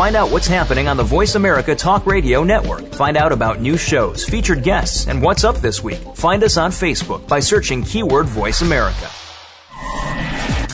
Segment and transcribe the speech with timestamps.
[0.00, 2.86] Find out what's happening on the Voice America Talk Radio Network.
[2.94, 5.98] Find out about new shows, featured guests, and what's up this week.
[6.14, 9.10] Find us on Facebook by searching keyword Voice America.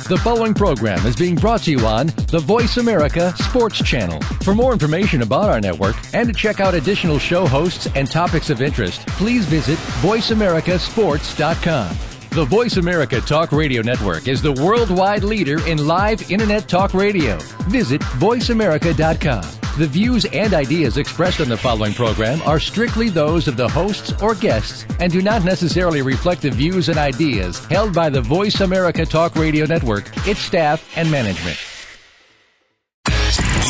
[0.09, 4.21] The following program is being brought to you on the Voice America Sports Channel.
[4.45, 8.49] For more information about our network and to check out additional show hosts and topics
[8.49, 12.16] of interest, please visit VoiceAmericaSports.com.
[12.37, 17.39] The Voice America Talk Radio Network is the worldwide leader in live Internet talk radio.
[17.69, 19.79] Visit VoiceAmerica.com.
[19.79, 24.13] The views and ideas expressed on the following program are strictly those of the hosts
[24.21, 28.61] or guests and do not necessarily reflect the views and ideas held by the Voice
[28.61, 31.57] America Talk Radio Network, its staff, and management.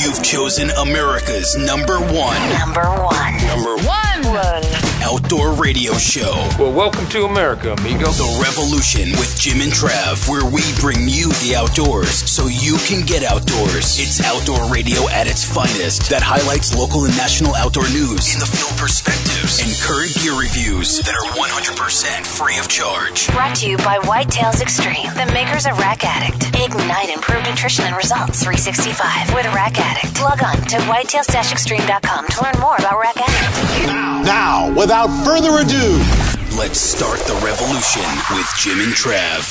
[0.03, 2.51] You've chosen America's number one.
[2.51, 3.47] Number one.
[3.47, 4.07] Number one.
[4.35, 4.86] One.
[5.07, 6.35] Outdoor radio show.
[6.59, 8.11] Well, welcome to America, amigo.
[8.11, 13.07] The Revolution with Jim and Trav, where we bring you the outdoors so you can
[13.07, 14.03] get outdoors.
[14.03, 18.51] It's outdoor radio at its finest that highlights local and national outdoor news in the
[18.51, 23.31] field perspectives and current gear reviews that are 100% free of charge.
[23.31, 26.51] Brought to you by Whitetails Extreme, the makers of Rack Addict.
[26.59, 30.19] Ignite improved nutrition and results 365 with Rack Addict.
[30.19, 34.27] Log on to whitetails-extreme.com to learn more about Rack Addict.
[34.27, 38.03] Now, without further ado, Let's start the revolution
[38.35, 39.45] with Jim and Trav.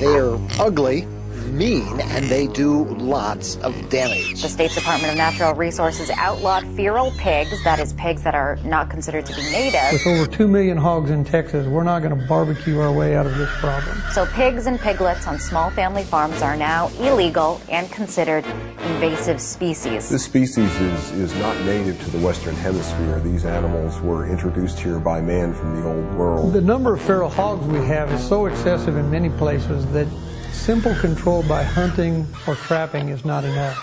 [0.00, 1.06] They're ugly,
[1.48, 4.42] mean, and they do lots of damage.
[4.42, 8.90] The State's Department of Natural Resources outlawed feral pigs, that is, pigs that are not
[8.90, 9.92] considered to be native.
[9.92, 13.26] With over 2 million hogs in Texas, we're not going to barbecue our way out
[13.26, 14.00] of this problem.
[14.12, 20.08] So, pigs and piglets on small family farms are now illegal and considered invasive species.
[20.08, 23.20] This species is, is not native to the Western Hemisphere.
[23.20, 26.52] These animals were introduced here by man from the Old World.
[26.52, 30.06] The number of feral hogs we have is so excessive in many places that
[30.58, 33.78] simple control by hunting or trapping is not enough.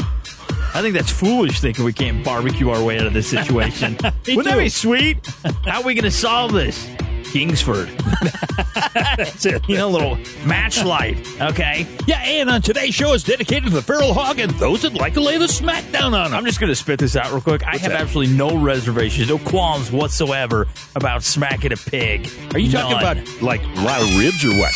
[0.76, 3.94] I think that's foolish thinking we can't barbecue our way out of this situation.
[4.28, 5.26] Wouldn't that be sweet?
[5.66, 6.90] How are we going to solve this?
[7.32, 7.88] Kingsford.
[8.94, 9.68] That's it.
[9.68, 11.18] You know, a little match light.
[11.42, 11.88] Okay.
[12.08, 15.14] Yeah, and on today's show is dedicated to the feral hog and those that like
[15.14, 16.34] to lay the smack down on them.
[16.34, 17.66] I'm just going to spit this out real quick.
[17.66, 18.02] I have that?
[18.02, 22.30] absolutely no reservations, no qualms whatsoever about smacking a pig.
[22.54, 24.74] Are you talking about like a lot of ribs or what?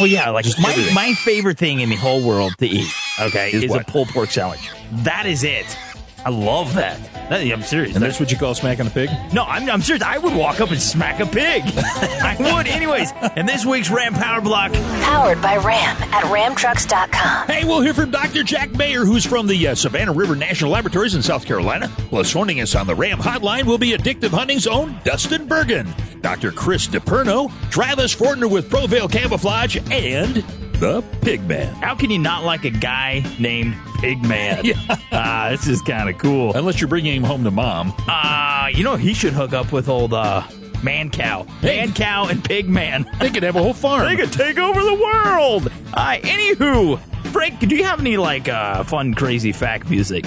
[0.00, 0.94] Well, yeah, like Just my, everything.
[0.94, 2.90] my favorite thing in the whole world to eat,
[3.20, 4.70] okay, Is is, a pulled pork sandwich.
[4.90, 5.76] That is it.
[6.24, 6.98] I love that.
[7.30, 7.94] That- I'm serious.
[7.94, 9.08] And that's what you call smacking a pig?
[9.32, 10.02] No, I'm, I'm serious.
[10.02, 11.62] I would walk up and smack a pig.
[11.76, 12.66] I would.
[12.66, 17.46] Anyways, in this week's Ram Power Block, Powered by Ram at ramtrucks.com.
[17.46, 18.42] Hey, we'll hear from Dr.
[18.42, 21.88] Jack Mayer, who's from the uh, Savannah River National Laboratories in South Carolina.
[22.08, 25.88] Plus, joining us on the Ram Hotline will be Addictive Hunting's own Dustin Bergen,
[26.20, 26.50] Dr.
[26.52, 30.44] Chris DePerno, Travis Fortner with Provale Camouflage, and
[30.80, 31.70] the Pigman.
[31.74, 34.64] how can you not like a guy named Pigman?
[34.64, 34.96] yeah.
[35.12, 36.56] Uh, this is kind of cool.
[36.56, 37.92] Unless you're bringing him home to mom.
[38.08, 40.40] Uh, you know, he should hook up with old uh,
[40.78, 41.46] Mancow.
[41.60, 41.86] Hey.
[41.86, 43.18] Mancow and Pigman.
[43.18, 44.06] They could have a whole farm.
[44.06, 45.70] They could take over the world.
[45.92, 50.24] Uh, anywho, Frank, do you have any like uh, fun, crazy fact music?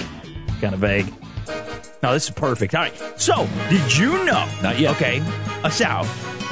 [0.60, 1.12] Kind of vague.
[2.00, 2.76] No, this is perfect.
[2.76, 3.20] All right.
[3.20, 4.48] So, did you know?
[4.62, 4.94] Not yet.
[4.94, 5.20] Okay,
[5.64, 6.02] a sow,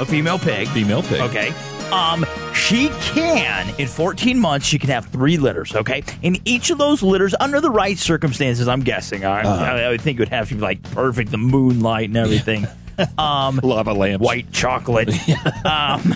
[0.01, 0.67] a female pig.
[0.69, 1.21] Female pig.
[1.21, 1.53] Okay.
[1.91, 5.75] Um, she can in 14 months she can have three litters.
[5.75, 9.21] Okay, in each of those litters, under the right circumstances, I'm guessing.
[9.21, 9.45] Right?
[9.45, 9.63] Uh-huh.
[9.63, 12.67] I, I would think it would have to be like perfect, the moonlight and everything.
[13.17, 14.23] um, Lava lamps.
[14.23, 15.09] white chocolate.
[15.65, 16.15] um,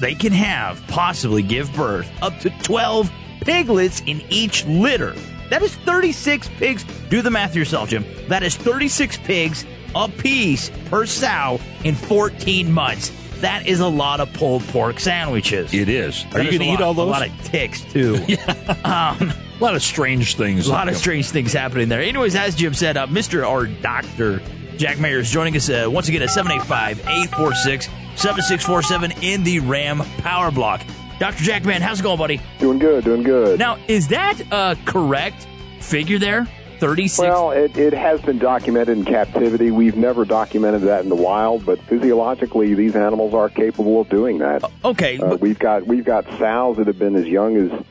[0.00, 3.10] they can have possibly give birth up to 12
[3.42, 5.14] piglets in each litter.
[5.50, 6.84] That is 36 pigs.
[7.10, 8.04] Do the math yourself, Jim.
[8.28, 13.12] That is 36 pigs a piece per sow in 14 months.
[13.42, 15.74] That is a lot of pulled pork sandwiches.
[15.74, 16.24] It is.
[16.32, 17.08] Are That you going to eat lot- all those?
[17.08, 18.18] A lot of ticks too.
[18.84, 20.66] Um, A lot of strange things.
[20.66, 22.00] a lot of strange things happening there.
[22.00, 23.48] Anyways, as Jim said, uh, Mr.
[23.48, 24.40] or Dr.
[24.76, 27.86] Jack Mayer is joining us uh, once again at 785 846
[28.16, 30.82] 7647 in the Ram Power Block.
[31.20, 31.44] Dr.
[31.44, 32.40] Jack, man, how's it going, buddy?
[32.58, 33.58] Doing good, doing good.
[33.58, 35.46] Now, is that a correct
[35.80, 36.48] figure there?
[36.82, 37.18] 36?
[37.20, 39.70] Well, it, it has been documented in captivity.
[39.70, 44.38] We've never documented that in the wild, but physiologically, these animals are capable of doing
[44.38, 44.64] that.
[44.84, 45.18] okay.
[45.18, 47.84] Uh, but- we've got we've got sows that have been as young as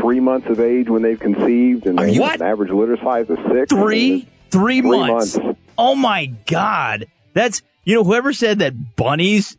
[0.00, 2.32] three months of age when they've conceived, and they What?
[2.32, 3.70] have an average litter size of six.
[3.70, 4.20] three?
[4.50, 5.36] Three, Three months.
[5.36, 5.60] months.
[5.76, 7.06] Oh, my God.
[7.34, 9.58] That's, you know, whoever said that bunnies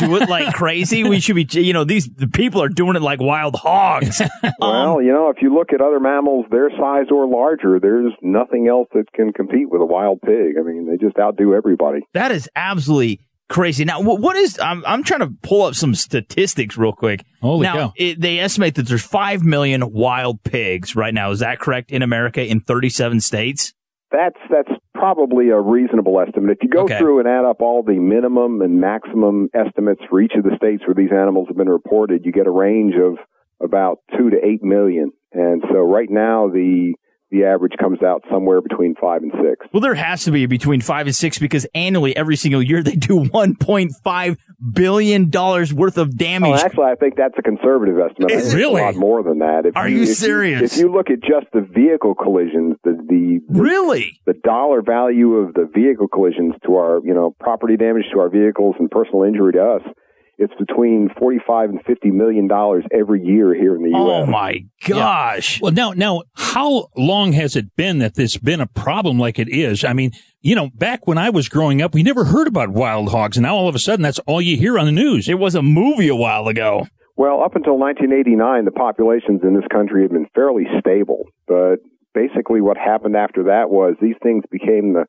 [0.00, 3.02] do it like crazy, we should be, you know, these the people are doing it
[3.02, 4.20] like wild hogs.
[4.42, 8.12] Um, well, you know, if you look at other mammals their size or larger, there's
[8.22, 10.56] nothing else that can compete with a wild pig.
[10.58, 12.00] I mean, they just outdo everybody.
[12.14, 13.86] That is absolutely Crazy.
[13.86, 14.58] Now, wh- what is?
[14.60, 17.24] I'm I'm trying to pull up some statistics real quick.
[17.40, 17.92] Holy now, cow.
[17.96, 21.30] It, they estimate that there's five million wild pigs right now.
[21.30, 23.72] Is that correct in America in 37 states?
[24.12, 26.50] That's that's probably a reasonable estimate.
[26.50, 26.98] If you go Okay.
[26.98, 30.82] through and add up all the minimum and maximum estimates for each of the states
[30.86, 33.18] where these animals have been reported, you get a range of
[33.62, 35.12] about two to eight million.
[35.32, 36.94] And so right now the
[37.30, 39.66] the average comes out somewhere between five and six.
[39.72, 42.96] Well, there has to be between five and six because annually, every single year, they
[42.96, 44.36] do 1.5
[44.72, 46.50] billion dollars worth of damage.
[46.50, 48.30] Oh, actually, I think that's a conservative estimate.
[48.32, 48.54] Is?
[48.54, 48.80] Really?
[48.80, 49.66] a lot more than that.
[49.66, 50.72] If Are you if serious?
[50.72, 55.54] if you look at just the vehicle collisions, the, the really the dollar value of
[55.54, 59.52] the vehicle collisions to our you know property damage to our vehicles and personal injury
[59.52, 59.82] to us,
[60.38, 64.00] it's between forty-five and fifty million dollars every year here in the U.S.
[64.00, 65.60] Oh my gosh!
[65.60, 69.48] Well, now, now, how long has it been that this been a problem like it
[69.48, 69.84] is?
[69.84, 73.10] I mean, you know, back when I was growing up, we never heard about wild
[73.10, 75.28] hogs, and now all of a sudden, that's all you hear on the news.
[75.28, 76.86] It was a movie a while ago.
[77.16, 81.24] Well, up until 1989, the populations in this country had been fairly stable.
[81.48, 81.78] But
[82.14, 85.06] basically, what happened after that was these things became the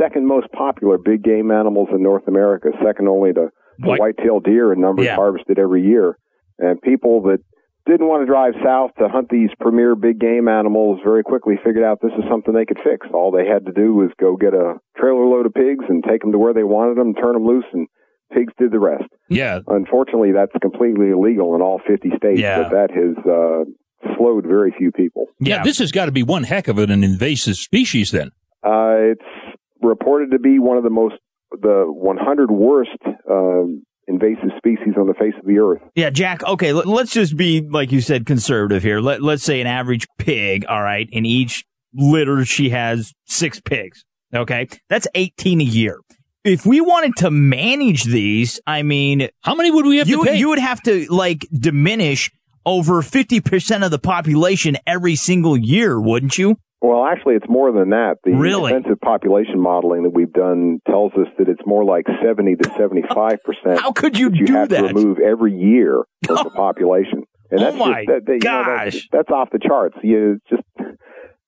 [0.00, 3.50] second most popular big game animals in North America, second only to, to
[3.88, 5.16] White- white-tailed deer in numbers Yeah.
[5.16, 6.16] harvested every year.
[6.58, 7.38] And people that
[7.86, 11.82] didn't want to drive south to hunt these premier big game animals very quickly figured
[11.82, 13.06] out this is something they could fix.
[13.14, 16.20] All they had to do was go get a trailer load of pigs and take
[16.20, 17.88] them to where they wanted them, turn them loose, and
[18.32, 19.08] pigs did the rest.
[19.30, 19.60] Yeah.
[19.66, 22.62] Unfortunately, that's completely illegal in all 50 states, Yeah.
[22.64, 25.26] but that has uh, slowed very few people.
[25.40, 28.30] Yeah, this has got to be one heck of an invasive species then.
[28.62, 29.49] Uh, it's
[29.82, 31.14] reported to be one of the most,
[31.50, 32.90] the 100 worst
[33.28, 35.80] um, invasive species on the face of the earth.
[35.94, 36.44] Yeah, Jack.
[36.44, 39.00] Okay, let, us just be like you said, conservative here.
[39.00, 40.66] Let Let's say an average pig.
[40.66, 44.04] All right, in each litter, she has six pigs.
[44.34, 45.98] Okay, that's eighteen a year.
[46.42, 50.30] If we wanted to manage these, I mean, how many would we have you, to
[50.30, 50.38] take?
[50.38, 52.30] You would have to like diminish
[52.66, 56.56] over fifty percent of the population every single year, wouldn't you?
[56.82, 58.16] Well, actually, it's more than that.
[58.24, 58.72] The Really?
[58.72, 63.38] extensive population modeling that we've done tells us that it's more like 70 to 75
[63.44, 63.80] percent.
[63.80, 64.80] How could you you do have that?
[64.88, 65.98] to remove every year
[66.28, 67.24] of the population?
[67.50, 69.08] And Oh that's my just, that, that, you know, that's- gosh.
[69.12, 69.96] that's off the charts.
[70.02, 70.62] You just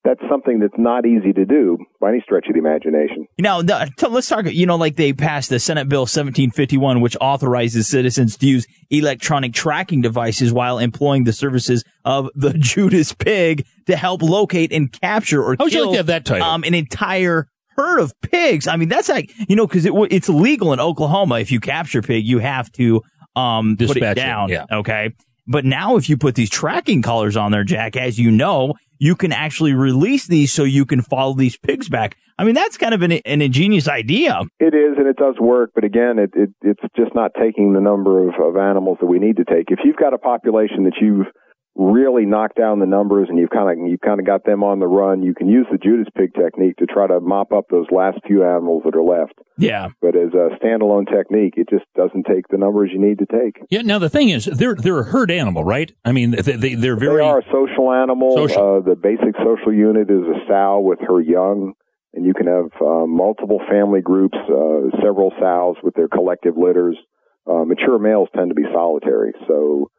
[0.05, 3.27] that's something that's not easy to do by any stretch of the imagination.
[3.39, 4.47] Now, the, t- let's talk.
[4.47, 9.53] You know, like they passed the Senate Bill 1751, which authorizes citizens to use electronic
[9.53, 15.43] tracking devices while employing the services of the Judas Pig to help locate and capture
[15.43, 16.47] or How you kill like that title?
[16.47, 17.47] Um, an entire
[17.77, 18.67] herd of pigs.
[18.67, 21.39] I mean, that's like you know, because it, it's legal in Oklahoma.
[21.39, 23.03] If you capture a pig, you have to
[23.37, 24.49] um put Dispatch it it, down.
[24.49, 24.67] yeah.
[24.71, 25.13] Okay.
[25.47, 29.17] But now, if you put these tracking collars on there, Jack, as you know, you
[29.17, 32.17] can actually release these so you can follow these pigs back.
[32.39, 34.43] I mean, that's kind of an, an ingenious idea.
[34.61, 37.81] It is, and it does work, but again, it, it it's just not taking the
[37.81, 39.73] number of, of animals that we need to take.
[39.73, 41.27] If you've got a population that you've
[41.75, 44.79] really knock down the numbers and you've kind of you've kind of got them on
[44.79, 47.87] the run, you can use the Judas pig technique to try to mop up those
[47.91, 49.35] last few animals that are left.
[49.57, 49.89] Yeah.
[50.01, 53.65] But as a standalone technique, it just doesn't take the numbers you need to take.
[53.71, 53.83] Yeah.
[53.83, 55.91] Now the thing is, they're they're a herd animal, right?
[56.05, 57.23] I mean, they, they they're very.
[57.23, 58.37] They are a social animal.
[58.37, 58.77] Social.
[58.77, 61.73] Uh, the basic social unit is a sow with her young,
[62.13, 66.97] and you can have uh, multiple family groups, uh, several sows with their collective litters.
[67.45, 69.91] Uh, mature males tend to be solitary, so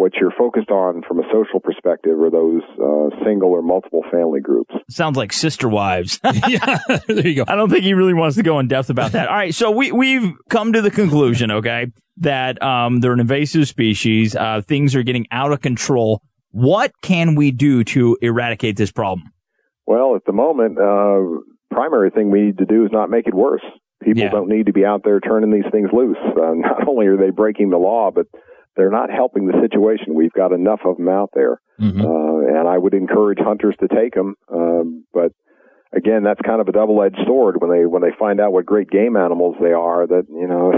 [0.00, 4.40] what you're focused on from a social perspective are those uh, single or multiple family
[4.40, 4.74] groups.
[4.88, 6.18] Sounds like sister wives.
[6.48, 7.44] yeah, there you go.
[7.46, 9.28] I don't think he really wants to go in depth about that.
[9.28, 13.68] All right, so we we've come to the conclusion, okay, that um, they're an invasive
[13.68, 14.34] species.
[14.34, 16.22] Uh, things are getting out of control.
[16.50, 19.30] What can we do to eradicate this problem?
[19.84, 23.34] Well, at the moment, uh, primary thing we need to do is not make it
[23.34, 23.62] worse.
[24.02, 26.16] People don't need to be out there turning these things loose.
[26.24, 28.26] Uh, not only are they breaking the law, but
[28.76, 30.14] they're not helping the situation.
[30.14, 32.00] We've got enough of them out there, Mm-hmm.
[32.02, 34.34] uh, and I would encourage hunters to take them.
[34.52, 35.32] Um, but
[35.96, 38.90] again, that's kind of a double-edged sword when they when they find out what great
[38.90, 40.06] game animals they are.
[40.06, 40.72] That you know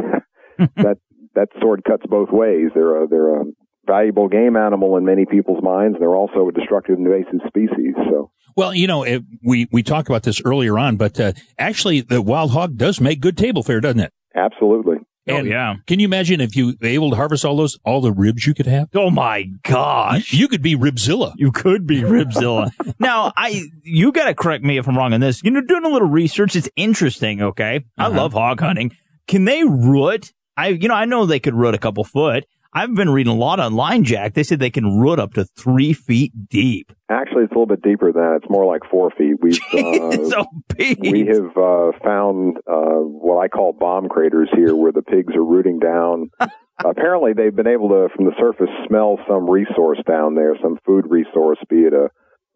[0.76, 0.98] that
[1.34, 2.70] that sword cuts both ways.
[2.72, 3.44] They're a, they're a
[3.84, 7.94] valuable game animal in many people's minds, they're also a destructive invasive species.
[8.10, 8.30] So.
[8.54, 12.20] Well, you know, it, we we talked about this earlier on, but uh, actually, the
[12.20, 14.12] wild hog does make good table fare, doesn't it?
[14.34, 14.96] Absolutely.
[15.26, 15.74] And oh yeah.
[15.86, 18.54] Can you imagine if you were able to harvest all those all the ribs you
[18.54, 18.88] could have?
[18.94, 20.32] Oh my gosh.
[20.32, 21.32] You, you could be Ribzilla.
[21.36, 22.70] You could be Ribzilla.
[22.98, 25.40] now, I you got to correct me if I'm wrong on this.
[25.44, 27.40] You know, doing a little research, it's interesting.
[27.42, 28.16] Okay, I Uh-huh.
[28.16, 28.96] love hog hunting.
[29.28, 30.32] Can they root?
[30.56, 32.44] I you know I know they could root a couple foot.
[32.74, 34.32] I've been reading a lot online, Jack.
[34.32, 36.90] They said they can root up to three feet deep.
[37.10, 38.40] Actually, it's a little bit deeper than that.
[38.42, 39.34] It's more like four feet.
[39.42, 40.98] We've Jeez, uh, oh, Pete.
[41.00, 45.44] we have uh, found uh, what I call bomb craters here, where the pigs are
[45.44, 46.30] rooting down.
[46.84, 51.04] Apparently, they've been able to, from the surface, smell some resource down there, some food
[51.10, 52.08] resource, be it a,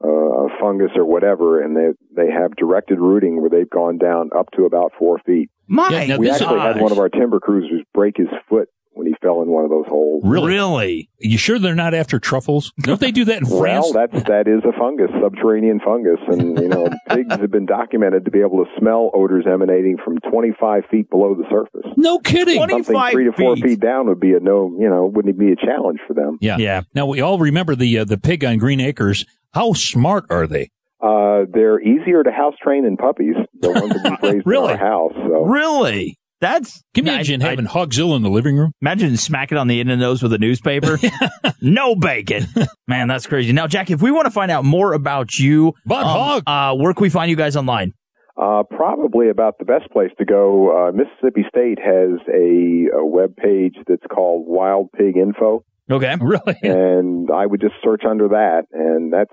[0.06, 4.48] a fungus or whatever, and they they have directed rooting where they've gone down up
[4.56, 5.50] to about four feet.
[5.68, 8.70] My Yeah, we this- actually had one of our timber cruisers break his foot
[9.06, 10.22] when he fell in one of those holes.
[10.24, 10.46] Really?
[10.54, 11.10] Really?
[11.18, 12.72] You sure they're not after truffles?
[12.80, 13.86] Don't they do that in France?
[13.92, 18.24] Well, that's that is a fungus, subterranean fungus, and you know pigs have been documented
[18.24, 21.90] to be able to smell odors emanating from 25 feet below the surface.
[21.96, 22.58] no kidding.
[22.58, 23.64] Something 25 three to four feet.
[23.64, 26.38] feet down would be a no, you know, wouldn't it be a challenge for them.
[26.40, 26.56] Yeah.
[26.58, 26.82] Yeah.
[26.94, 29.24] Now we all remember the uh, the pig on Green Acres.
[29.52, 30.70] How smart are they?
[31.00, 33.34] Uh, they're easier to house train than puppies.
[33.60, 34.72] The ones that we've raised Really?
[34.74, 35.12] in our house.
[35.14, 36.18] So Really?
[36.40, 38.72] That's Can you I- imagine I- having Hogzilla in the living room?
[38.82, 40.98] Imagine smacking on the end of the nose with a newspaper.
[41.62, 42.46] no bacon.
[42.88, 43.52] Man, that's crazy.
[43.52, 46.42] Now, Jack, if we want to find out more about you, About um, hog.
[46.46, 47.92] uh, where can we find you guys online?
[48.36, 50.88] Uh, probably about the best place to go.
[50.88, 56.16] Uh, Mississippi State has a, a web page that's called Wild Pig Info, Okay.
[56.20, 56.56] Really?
[56.62, 59.32] and I would just search under that, and that's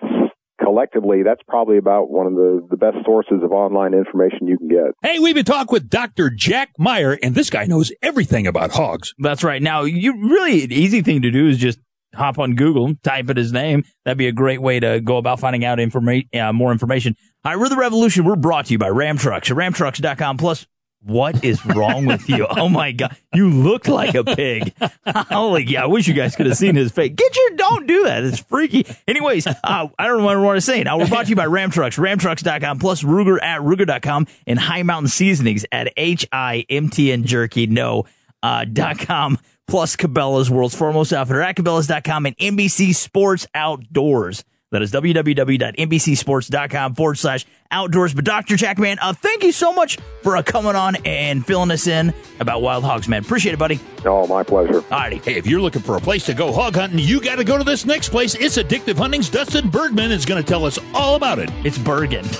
[0.64, 4.68] collectively that's probably about one of the the best sources of online information you can
[4.68, 4.94] get.
[5.02, 6.30] Hey, we've been talking with Dr.
[6.30, 9.14] Jack Mayer, and this guy knows everything about hogs.
[9.20, 9.62] That's right.
[9.62, 11.80] Now, you really, an easy thing to do is just
[12.16, 13.84] hop on Google, type in his name.
[14.06, 17.16] That'd be a great way to go about finding out informa- uh, more information.
[17.44, 18.24] All right, we're the Revolution.
[18.24, 20.38] We're brought to you by Ram Trucks at ramtrucks.com.
[20.38, 20.66] Plus,
[21.04, 22.48] what is wrong with you?
[22.50, 23.16] Oh my God.
[23.34, 24.74] You look like a pig.
[25.08, 25.84] Holy yeah.
[25.84, 27.12] I wish you guys could have seen his face.
[27.16, 28.24] Get your, don't do that.
[28.24, 28.86] It's freaky.
[29.08, 30.80] Anyways, uh, I don't remember what I was saying.
[30.80, 30.84] say.
[30.84, 34.84] Now we're brought to you by Ram Trucks, ramtrucks.com, plus Ruger at Ruger.com and High
[34.84, 37.68] Mountain Seasonings at H-I-M-T-N Jerky.
[37.68, 38.06] No,
[38.42, 44.44] uh, dot com plus Cabela's world's foremost outfitter at Cabela's.com and NBC Sports Outdoors.
[44.74, 48.14] That is www.nbcsports.com forward slash outdoors.
[48.14, 48.58] But Dr.
[48.58, 52.62] Jackman, uh, thank you so much for uh, coming on and filling us in about
[52.64, 53.24] wild hogs, man.
[53.24, 53.80] Appreciate it, buddy.
[54.04, 54.82] Oh, my pleasure.
[54.82, 55.24] Alrighty.
[55.24, 57.58] Hey, if you're looking for a place to go hog hunting, you got to go
[57.58, 58.34] to this next place.
[58.36, 61.50] It's Addictive Hunting's Dustin Bergman is going to tell us all about it.
[61.64, 62.26] It's Bergen.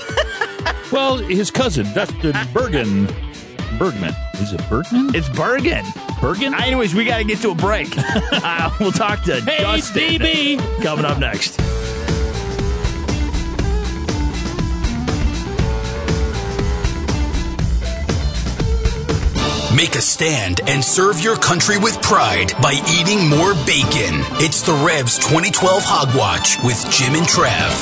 [0.92, 3.06] Well, his cousin, Dustin Bergen.
[3.78, 4.14] Bergman.
[4.34, 5.12] Is it Bergman?
[5.12, 5.84] It's Bergen.
[6.20, 6.54] Bergen?
[6.54, 7.88] Anyways, we got to get to a break.
[7.98, 10.82] uh, we'll talk to Hey, Dustin DB.
[10.84, 11.58] coming up next.
[19.74, 24.22] Make a stand and serve your country with pride by eating more bacon.
[24.38, 27.74] It's the Revs 2012 Hog Watch with Jim and Trav.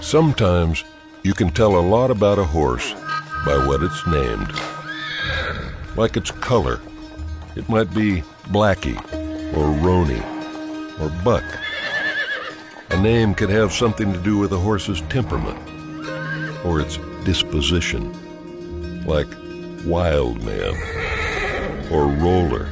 [0.00, 0.84] Sometimes
[1.22, 2.94] you can tell a lot about a horse
[3.44, 4.50] by what it's named.
[5.96, 6.80] Like its color.
[7.56, 8.96] It might be Blackie,
[9.54, 10.22] or Rony,
[10.98, 11.44] or Buck.
[12.88, 15.58] A name could have something to do with a horse's temperament,
[16.64, 18.12] or its disposition.
[19.04, 19.28] Like
[19.84, 20.74] Wild Man,
[21.90, 22.68] or Roller,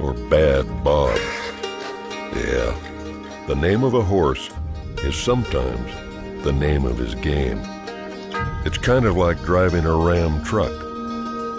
[0.00, 1.18] or Bad Bob.
[2.34, 2.74] Yeah,
[3.48, 4.50] the name of a horse
[4.98, 7.60] is sometimes the name of his game.
[8.64, 10.72] It's kind of like driving a Ram truck.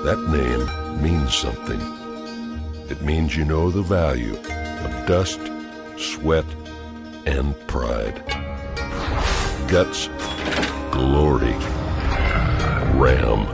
[0.06, 1.82] That name means something.
[2.90, 5.42] It means you know the value of dust,
[5.98, 6.46] sweat,
[7.26, 8.24] and pride.
[9.68, 10.08] Guts,
[10.98, 11.54] glory.
[12.98, 13.46] Ram.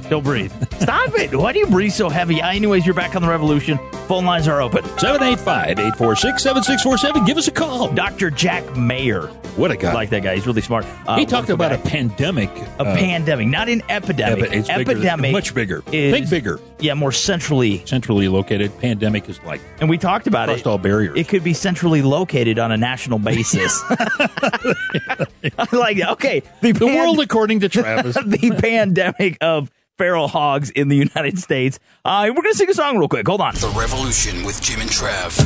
[0.09, 0.51] Don't breathe.
[0.81, 1.33] Stop it.
[1.35, 2.41] Why do you breathe so heavy?
[2.41, 3.79] Anyways, you're back on the revolution.
[4.11, 4.83] Phone lines are open.
[4.99, 7.23] 785 846 7647.
[7.23, 7.87] Give us a call.
[7.93, 8.29] Dr.
[8.29, 9.27] Jack Mayer.
[9.55, 9.91] What a guy.
[9.91, 10.35] I like that guy.
[10.35, 10.85] He's really smart.
[11.07, 11.77] Uh, he talked about guy.
[11.77, 12.49] a pandemic.
[12.49, 14.47] A uh, pandemic, not an epidemic.
[14.47, 15.81] epi- it's bigger- epidemic, much bigger.
[15.93, 16.59] is- Think bigger.
[16.79, 17.85] Yeah, more centrally.
[17.85, 18.77] Centrally located.
[18.79, 20.67] Pandemic is like And we talked about it.
[20.67, 21.17] all barriers.
[21.17, 23.81] It could be centrally located on a national basis.
[25.71, 28.15] like, okay, the, the world according to Travis.
[28.25, 31.77] the pandemic of feral hogs in the United States.
[32.03, 33.27] Uh, we're going to sing a song real quick.
[33.27, 33.53] Hold on.
[33.53, 35.37] The Revolution with Jim and Trav.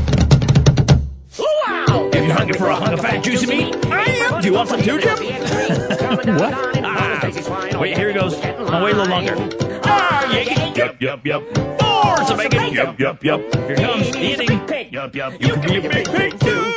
[2.16, 4.42] If you're hungry for a hunk of fat, juicy meat, I am.
[4.42, 5.18] Do you want some too, Jim?
[6.38, 6.54] what?
[6.86, 8.34] Ah, wait, here it goes.
[8.42, 9.36] I'll wait a little longer.
[9.84, 11.44] Ah, yeah, yup, yup, yup.
[11.82, 12.74] More some bacon.
[12.74, 13.42] Yup, yup, yup.
[13.56, 14.94] Here comes the eating.
[14.94, 15.34] Yup, yup.
[15.42, 16.74] You can be a big pig too.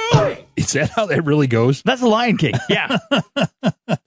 [0.56, 1.82] Is that how that really goes?
[1.82, 2.54] That's the Lion King.
[2.68, 2.88] Yeah.
[3.12, 3.46] Sorry.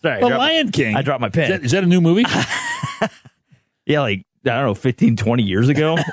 [0.02, 0.98] The dropped- Lion King.
[0.98, 1.44] I dropped my pen.
[1.44, 2.26] Is that, is that a new movie?
[3.92, 5.98] Yeah, like, I don't know, 15, 20 years ago.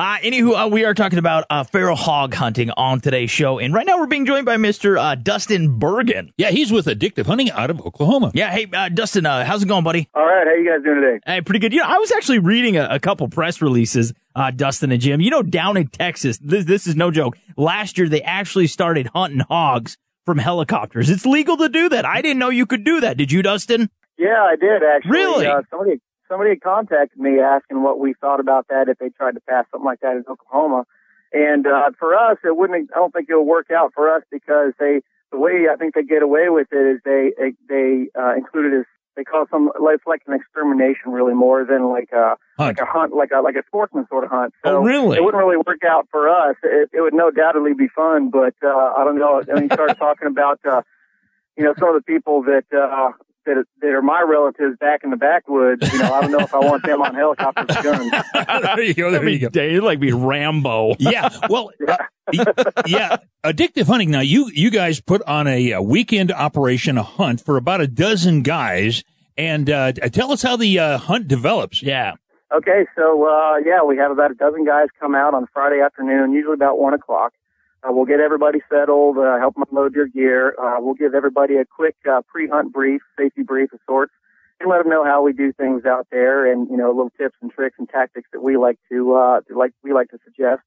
[0.00, 3.58] Uh, anywho, uh, we are talking about uh, feral hog hunting on today's show.
[3.58, 4.96] And right now we're being joined by Mr.
[4.96, 6.32] Uh, Dustin Bergen.
[6.36, 8.30] yeah, he's with Addictive Hunting out of Oklahoma.
[8.32, 10.08] Yeah, hey, uh, Dustin, uh, how's it going, buddy?
[10.14, 11.18] All right, how you guys doing today?
[11.26, 11.72] Hey, pretty good.
[11.72, 15.20] You know, I was actually reading a, a couple press releases, uh, Dustin and Jim.
[15.20, 17.36] You know, down in Texas, this, this is no joke.
[17.56, 21.10] Last year, they actually started hunting hogs from helicopters.
[21.10, 22.04] It's legal to do that.
[22.04, 23.16] I didn't know you could do that.
[23.16, 23.90] Did you, Dustin?
[24.16, 25.10] Yeah, I did actually.
[25.10, 25.46] Really?
[25.48, 29.32] Uh, somebody somebody had contacted me asking what we thought about that if they tried
[29.32, 30.84] to pass something like that in Oklahoma.
[31.32, 32.90] And uh, for us, it wouldn't.
[32.94, 36.02] I don't think it'll work out for us because they the way I think they
[36.02, 37.32] get away with it is they
[37.68, 42.10] they uh, included as they call some it's like an extermination really more than like
[42.12, 44.54] a like a hunt like a like a sportsman sort of hunt.
[44.64, 45.18] So Oh, really?
[45.18, 46.56] It wouldn't really work out for us.
[46.62, 49.42] It, it would no doubtedly be fun, but uh, I don't know.
[49.46, 50.82] When you start talking about uh,
[51.56, 53.10] you know some of the people that uh,
[53.48, 56.54] that that are my relatives back in the backwoods, you know, I don't know if
[56.54, 58.10] I want them on helicopters with guns.
[58.32, 59.10] there you go.
[59.10, 59.62] There you go.
[59.62, 60.94] You're like being Rambo.
[60.98, 61.28] Yeah.
[61.48, 61.96] Well, uh,
[62.86, 63.16] yeah.
[63.44, 64.10] Addictive hunting.
[64.10, 67.86] Now, you you guys put on a, uh weekend operation, a hunt for about a
[67.86, 69.02] dozen guys,
[69.36, 71.82] and uh, tell us how the uh, hunt develops.
[71.82, 72.14] Yeah.
[72.54, 76.32] Okay, so uh, yeah, we have about a dozen guys come out on Friday afternoon,
[76.32, 77.32] usually about one o'clock.
[77.82, 80.54] Uh, we'll get everybody settled, uh, help them unload your gear.
[80.60, 84.12] Uh, we'll give everybody a quick uh, pre-hunt brief, safety brief of sorts,
[84.60, 87.36] and let them know how we do things out there, and you know, little tips
[87.40, 90.62] and tricks and tactics that we like to uh, like we like to suggest.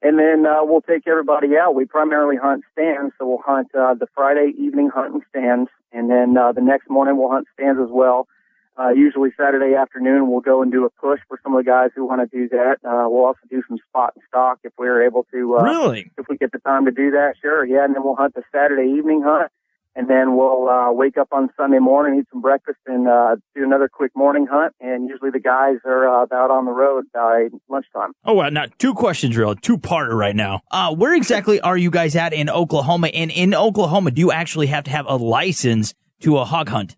[0.00, 1.74] And then uh, we'll take everybody out.
[1.74, 6.36] We primarily hunt stands, so we'll hunt uh, the Friday evening hunting stands, and then
[6.38, 8.26] uh, the next morning we'll hunt stands as well.
[8.78, 11.90] Uh, usually Saturday afternoon we'll go and do a push for some of the guys
[11.96, 12.76] who want to do that.
[12.84, 15.56] Uh, we'll also do some spot and stock if we're able to.
[15.58, 16.12] Uh, Really?
[16.16, 17.84] If we get the time to do that, sure, yeah.
[17.84, 19.50] And then we'll hunt the Saturday evening hunt,
[19.96, 23.64] and then we'll uh, wake up on Sunday morning, eat some breakfast, and uh, do
[23.64, 24.72] another quick morning hunt.
[24.80, 28.12] And usually the guys are uh, about on the road by lunchtime.
[28.24, 28.48] Oh, wow.
[28.48, 30.60] Now, two questions, real two parter right now.
[30.70, 33.08] Uh, where exactly are you guys at in Oklahoma?
[33.08, 36.94] And in Oklahoma, do you actually have to have a license to a hog hunt?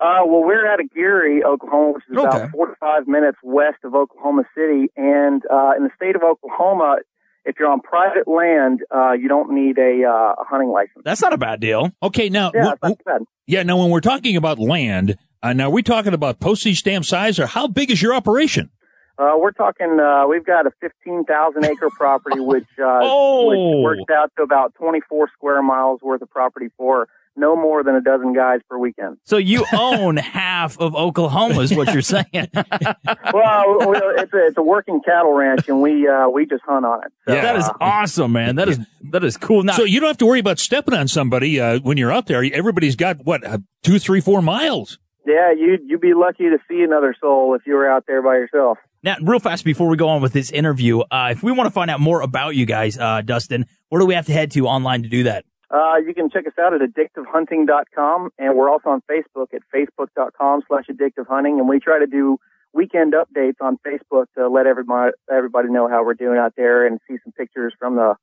[0.00, 2.28] Uh, well, we're out of Geary, Oklahoma, which is Okay.
[2.28, 4.90] about 45 minutes west of Oklahoma City.
[4.96, 6.98] And uh, in the state of Oklahoma,
[7.44, 11.02] if you're on private land, uh, you don't need a, uh, a hunting license.
[11.04, 11.90] That's not a bad deal.
[12.02, 13.22] Okay, now, Yeah, not bad.
[13.46, 13.62] yeah.
[13.64, 17.40] Now, when we're talking about land, uh, now are we talking about postage stamp size,
[17.40, 18.70] or how big is your operation?
[19.18, 23.48] Uh, we're talking, uh, we've got a 15,000 acre property, which, uh, Oh.
[23.48, 27.94] which works out to about 24 square miles worth of property for no more than
[27.94, 29.18] a dozen guys per weekend.
[29.24, 32.26] So you own half of Oklahoma, is what you're saying.
[32.32, 33.76] well,
[34.16, 37.12] it's a, it's a working cattle ranch and we, uh, we just hunt on it.
[37.26, 38.56] So, that is uh, awesome, man.
[38.56, 38.78] That is
[39.10, 39.62] that is cool.
[39.62, 42.26] Now, so you don't have to worry about stepping on somebody uh, when you're out
[42.26, 42.42] there.
[42.52, 44.98] Everybody's got what uh, two, three, four miles.
[45.26, 48.36] Yeah, you'd you'd be lucky to see another soul if you were out there by
[48.36, 48.78] yourself.
[49.02, 51.70] now, real fast before we go on with this interview, uh, if we want to
[51.70, 54.66] find out more about you guys, uh, Dustin, where do we have to head to
[54.66, 55.44] online to do that?
[55.70, 60.62] Uh, you can check us out at addictivehunting.com, and we're also on Facebook at facebook.com
[60.66, 62.38] slash addictivehunting, and we try to do
[62.72, 67.00] weekend updates on Facebook to let everybody everybody know how we're doing out there and
[67.08, 68.14] see some pictures from the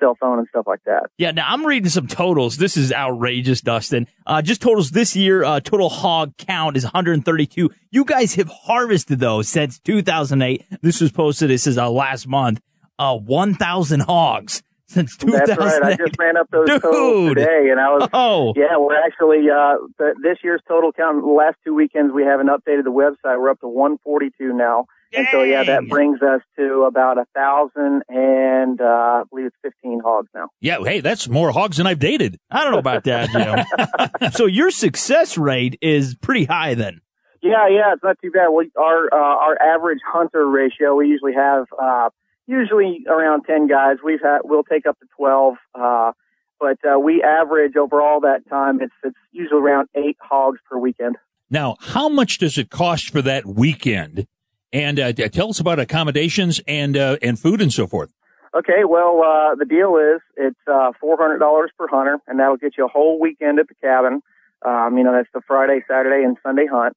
[0.00, 1.10] cell phone and stuff like that.
[1.18, 2.56] Yeah, now I'm reading some totals.
[2.56, 4.06] This is outrageous, Dustin.
[4.26, 7.70] Uh, just totals this year, uh, total hog count is 132.
[7.90, 10.64] You guys have harvested those since 2008.
[10.82, 12.60] This was posted, this is uh, last month,
[12.98, 15.46] uh, 1,000 hogs since 2008.
[15.46, 15.92] That's right.
[15.92, 16.82] I just ran up those Dude.
[16.82, 18.08] totals today, and I was.
[18.12, 18.52] Oh.
[18.56, 19.76] Yeah, we're actually uh,
[20.22, 21.22] this year's total count.
[21.22, 23.38] The last two weekends we haven't updated the website.
[23.38, 28.02] We're up to 142 now, and so yeah, that brings us to about a thousand
[28.08, 30.48] and uh, I believe it's 15 hogs now.
[30.60, 32.38] Yeah, hey, that's more hogs than I've dated.
[32.50, 37.00] I don't know about that, so your success rate is pretty high then.
[37.42, 38.48] Yeah, yeah, it's not too bad.
[38.48, 42.08] We, our uh, our average hunter ratio, we usually have uh,
[42.46, 43.96] usually around ten guys.
[44.04, 46.12] We've had we'll take up to twelve, uh,
[46.60, 48.80] but uh, we average over all that time.
[48.80, 51.16] It's it's usually around eight hogs per weekend.
[51.50, 54.26] Now, how much does it cost for that weekend?
[54.72, 58.12] And uh, tell us about accommodations and uh, and food and so forth.
[58.56, 62.56] Okay, well, uh, the deal is it's uh, four hundred dollars per hunter, and that'll
[62.56, 64.20] get you a whole weekend at the cabin.
[64.64, 66.96] Um, you know, that's the Friday, Saturday, and Sunday hunt.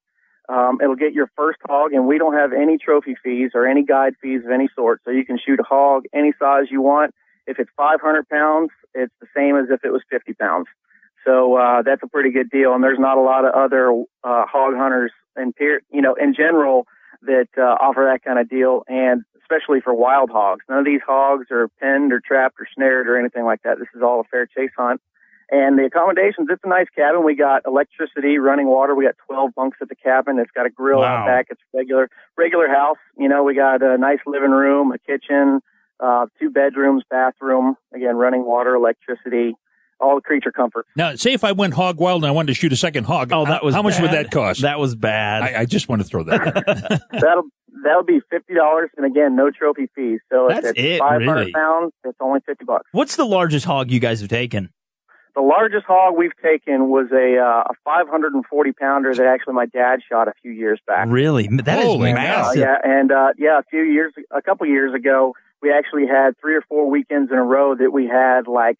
[0.49, 3.83] Um, it'll get your first hog, and we don't have any trophy fees or any
[3.83, 5.01] guide fees of any sort.
[5.03, 7.13] So you can shoot a hog any size you want.
[7.45, 10.67] If it's 500 pounds, it's the same as if it was 50 pounds.
[11.25, 12.73] So uh, that's a pretty good deal.
[12.73, 13.91] And there's not a lot of other
[14.23, 15.53] uh, hog hunters in
[15.91, 16.88] you know, in general
[17.23, 20.63] that uh, offer that kind of deal, and especially for wild hogs.
[20.69, 23.79] None of these hogs are penned or trapped or snared or anything like that.
[23.79, 25.01] This is all a fair chase hunt.
[25.49, 27.23] And the accommodations, it's a nice cabin.
[27.23, 28.93] We got electricity, running water.
[28.95, 30.39] We got 12 bunks at the cabin.
[30.39, 31.23] It's got a grill Wow.
[31.23, 31.47] out back.
[31.49, 32.97] It's regular, regular house.
[33.17, 35.62] You know, we got a nice living room, a kitchen,
[36.01, 37.75] uh, two bedrooms, bathroom.
[37.95, 39.55] Again, running water, electricity,
[40.01, 40.89] all the creature comforts.
[40.97, 43.31] Now, say if I went hog wild and I wanted to shoot a second hog.
[43.31, 44.62] Oh, that was how much would that cost?
[44.63, 45.43] That was bad.
[45.43, 46.57] I, I just want to throw that.
[46.57, 47.01] out.
[47.12, 47.43] That'll
[47.83, 50.19] that'll be fifty dollars, and again, no trophy fees.
[50.31, 51.51] So That's if it's it, five hundred really?
[51.53, 52.83] pounds, it's only fifty bucks.
[52.91, 54.69] What's the largest hog you guys have taken?
[55.38, 60.00] The largest hog we've taken was a uh, a 540 pounder that actually my dad
[60.10, 61.06] shot a few years back.
[61.10, 61.47] Really?
[61.47, 62.60] That is Holy Uh, massive.
[62.62, 66.56] yeah, and uh, yeah, a few years, a couple years ago, we actually had three
[66.56, 68.80] or four weekends in a row that we had like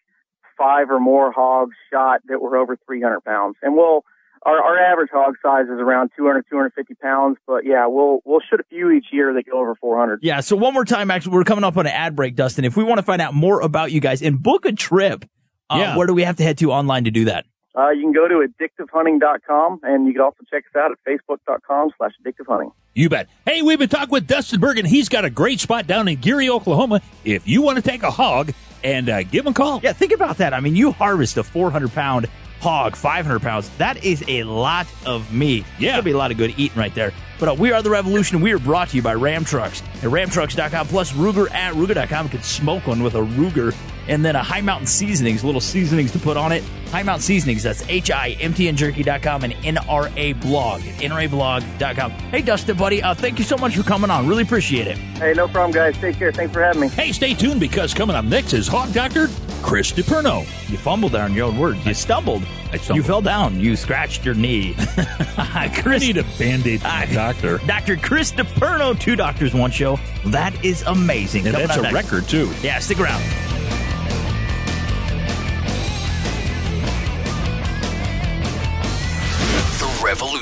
[0.58, 3.54] five or more hogs shot that were over 300 pounds.
[3.62, 4.04] And we'll
[4.44, 8.58] our, our average hog size is around 200, 250 pounds, but yeah, we'll we'll shoot
[8.58, 10.18] a few each year that go over 400.
[10.22, 12.64] Yeah, so one more time, actually, we're coming up on an ad break, Dustin.
[12.64, 15.24] If we want to find out more about you guys and book a trip,
[15.70, 15.96] uh, Yeah.
[15.96, 17.44] where do we have to head to online to do that?
[17.76, 21.90] Uh, you can go to addictivehunting.com and you can also check us out at facebook.com
[21.96, 22.72] slash addictivehunting.
[22.94, 23.28] You bet.
[23.46, 24.84] Hey, we've been talking with Dustin Bergen.
[24.84, 27.00] He's got a great spot down in Geary, Oklahoma.
[27.24, 28.52] If you want to take a hog
[28.82, 29.80] and uh, give him a call.
[29.82, 30.54] Yeah, think about that.
[30.54, 32.26] I mean, you harvest a 400 pound
[32.60, 33.68] hog, 500 pounds.
[33.78, 35.64] That is a lot of meat.
[35.78, 35.90] Yeah.
[35.92, 37.12] There'll be a lot of good eating right there.
[37.38, 38.40] But uh, we are the revolution.
[38.40, 42.26] We are brought to you by Ram Trucks at ramtrucks.com plus Ruger at Ruger.com.
[42.26, 43.72] You can smoke one with a Ruger.
[44.08, 46.64] And then a High Mountain Seasonings, little seasonings to put on it.
[46.90, 52.10] High Mountain Seasonings, that's H-I-M-T-N Jerky.com and NRA blog, NRA NRAblog.com.
[52.10, 54.26] Hey, Dustin, buddy, uh, thank you so much for coming on.
[54.26, 54.96] Really appreciate it.
[54.96, 55.96] Hey, no problem, guys.
[55.98, 56.32] Take care.
[56.32, 56.88] Thanks for having me.
[56.88, 59.28] Hey, stay tuned because coming up next is Hog Doctor
[59.62, 60.40] Chris DePerno.
[60.70, 61.84] You fumbled there on your own words.
[61.84, 62.42] You stumbled.
[62.72, 62.96] I stumbled.
[62.96, 63.58] You fell down.
[63.60, 64.74] You scratched your knee.
[65.36, 67.58] I Chris, need a band-aid from the doctor.
[67.66, 67.96] Dr.
[67.96, 69.98] Chris DePerno, two doctors, one show.
[70.26, 71.46] That is amazing.
[71.46, 71.94] And Coming that's a next.
[71.94, 72.50] record, too.
[72.62, 73.22] Yeah, stick around.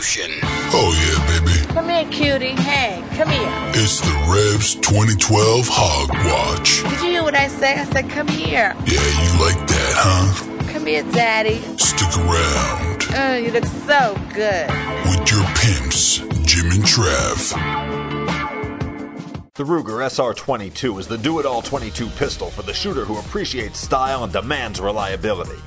[0.07, 0.39] Revolution.
[0.73, 1.67] Oh, yeah, baby.
[1.75, 2.61] Come here, cutie.
[2.63, 3.49] Hey, come here.
[3.75, 6.83] It's the Revs 2012 Hog Watch.
[6.83, 7.79] Did you hear what I said?
[7.79, 8.75] I said, come here.
[8.87, 10.73] Yeah, you like that, huh?
[10.73, 11.57] Come here, daddy.
[11.77, 14.69] Stick around Oh, you look so good.
[15.07, 17.51] with your pimps, Jim and Trav.
[19.55, 24.33] The Ruger SR22 is the do-it-all 22 pistol for the shooter who appreciates style and
[24.33, 25.61] demands reliability.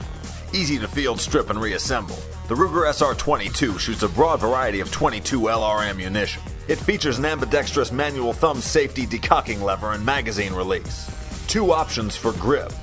[0.52, 2.18] Easy to field, strip, and reassemble.
[2.48, 6.42] The Ruger SR22 shoots a broad variety of 22 LR ammunition.
[6.68, 11.08] It features an ambidextrous manual thumb safety decocking lever and magazine release.
[11.48, 12.74] Two options for grip.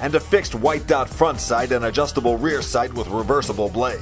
[0.00, 4.00] And a fixed white dot front sight and adjustable rear sight with reversible blade.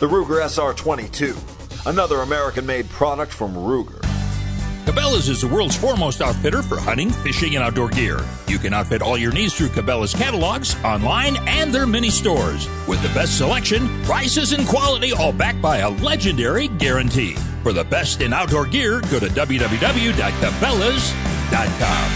[0.00, 4.09] The Ruger SR22, another American-made product from Ruger.
[4.90, 8.18] Cabela's is the world's foremost outfitter for hunting, fishing, and outdoor gear.
[8.48, 12.68] You can outfit all your needs through Cabela's catalogs, online, and their mini stores.
[12.88, 17.36] With the best selection, prices, and quality, all backed by a legendary guarantee.
[17.62, 22.10] For the best in outdoor gear, go to www.cabela's.com.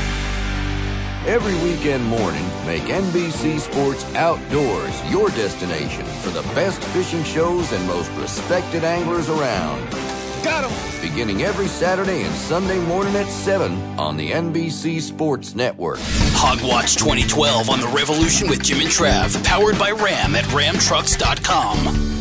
[1.28, 7.86] Every weekend morning, make NBC Sports Outdoors your destination for the best fishing shows and
[7.86, 10.13] most respected anglers around.
[10.44, 11.00] Got 'em!
[11.00, 15.98] Beginning every Saturday and Sunday morning at 7 on the NBC Sports Network.
[16.34, 22.13] Hogwatch 2012 on the Revolution with Jim and Trav, powered by Ram at ramtrucks.com.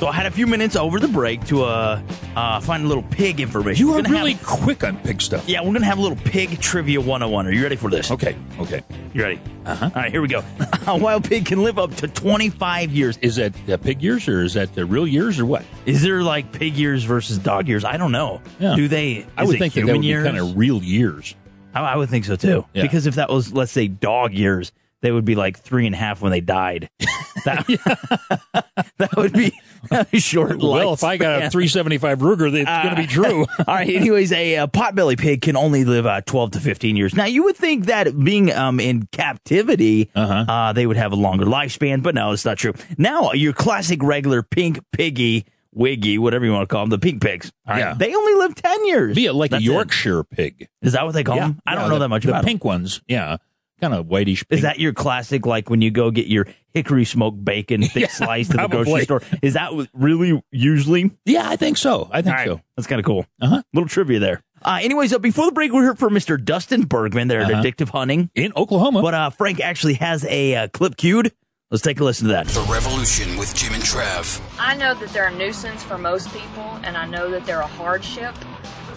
[0.00, 2.00] So I had a few minutes over the break to uh,
[2.34, 3.84] uh, find a little pig information.
[3.84, 5.46] You We're are gonna really have- quick on pig stuff.
[5.46, 7.46] yeah, we're gonna have a little pig trivia 101.
[7.46, 8.10] Are you ready for this?
[8.10, 8.82] Okay, okay.
[9.12, 9.38] You ready?
[9.66, 9.90] Uh-huh.
[9.94, 10.42] All right, here we go.
[10.86, 13.18] a wild pig can live up to 25 years.
[13.18, 15.66] Is that uh, pig years or is that the real years or what?
[15.84, 17.84] Is there like pig years versus dog years?
[17.84, 18.40] I don't know.
[18.58, 18.76] Yeah.
[18.76, 19.26] Do they?
[19.36, 20.24] I would think that that would be years?
[20.24, 21.34] kind of real years.
[21.74, 22.64] I, I would think so too.
[22.72, 22.80] Yeah.
[22.80, 25.98] Because if that was, let's say, dog years, they would be like three and a
[25.98, 26.88] half when they died.
[27.44, 27.64] That,
[28.98, 29.52] that would be
[29.90, 33.46] a short Well, if I got a 375 Ruger, it's going to be true.
[33.66, 33.88] All right.
[33.88, 37.14] Anyways, a, uh potbelly pig can only live uh, 12 to 15 years.
[37.14, 41.46] Now, you would think that being um, in captivity, uh they would have a longer
[41.46, 42.74] lifespan, but no, it's not true.
[42.98, 47.22] Now, your classic regular pink piggy, wiggy, whatever you want to call them, the pink
[47.22, 47.52] pigs.
[47.66, 47.78] Right.
[47.78, 47.94] Yeah.
[47.94, 49.14] They only live 10 years.
[49.14, 49.72] Be it like That's a it.
[49.72, 50.68] Yorkshire pig.
[50.82, 51.60] Is that what they call them?
[51.66, 53.36] I don't Yeah, know the- that much about The pink ones, yeah,
[53.80, 54.44] kind of whitish.
[54.50, 58.08] Is that your classic, like when you go get your hickory smoked bacon, thick Yeah,
[58.08, 59.22] sliced at the grocery store.
[59.42, 61.10] Is that really usually?
[61.24, 62.08] Yeah, I think so.
[62.12, 62.48] I think All right.
[62.48, 62.60] so.
[62.76, 63.26] That's kind of cool.
[63.40, 63.62] Uh-huh.
[63.72, 64.42] Little trivia there.
[64.62, 66.42] Uh, anyways, uh, before the break, we're here for Mr.
[66.42, 67.62] Dustin Bergman there at Uh-huh.
[67.62, 69.00] Addictive Hunting in Oklahoma.
[69.02, 71.32] But uh, Frank actually has a uh, clip queued.
[71.70, 72.48] Let's take a listen to that.
[72.48, 74.40] The Revolution with Jim and Trav.
[74.58, 77.66] I know that they're a nuisance for most people, and I know that they're a
[77.66, 78.34] hardship,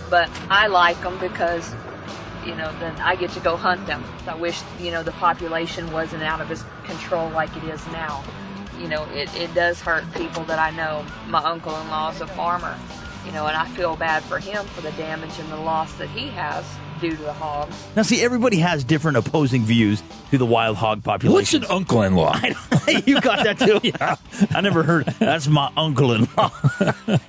[0.09, 1.71] but I like them because,
[2.45, 4.03] you know, then I get to go hunt them.
[4.27, 8.23] I wish, you know, the population wasn't out of its control like it is now.
[8.79, 11.05] You know, it, it does hurt people that I know.
[11.27, 12.77] My uncle in law is a farmer,
[13.25, 16.09] you know, and I feel bad for him for the damage and the loss that
[16.09, 16.65] he has
[17.03, 17.75] due to the hogs.
[17.95, 21.61] Now, see, everybody has different opposing views to the wild hog population.
[21.61, 22.37] What's an uncle-in-law?
[23.05, 23.79] you got that too?
[23.83, 24.15] yeah.
[24.55, 25.05] I never heard.
[25.19, 26.49] That's my uncle-in-law.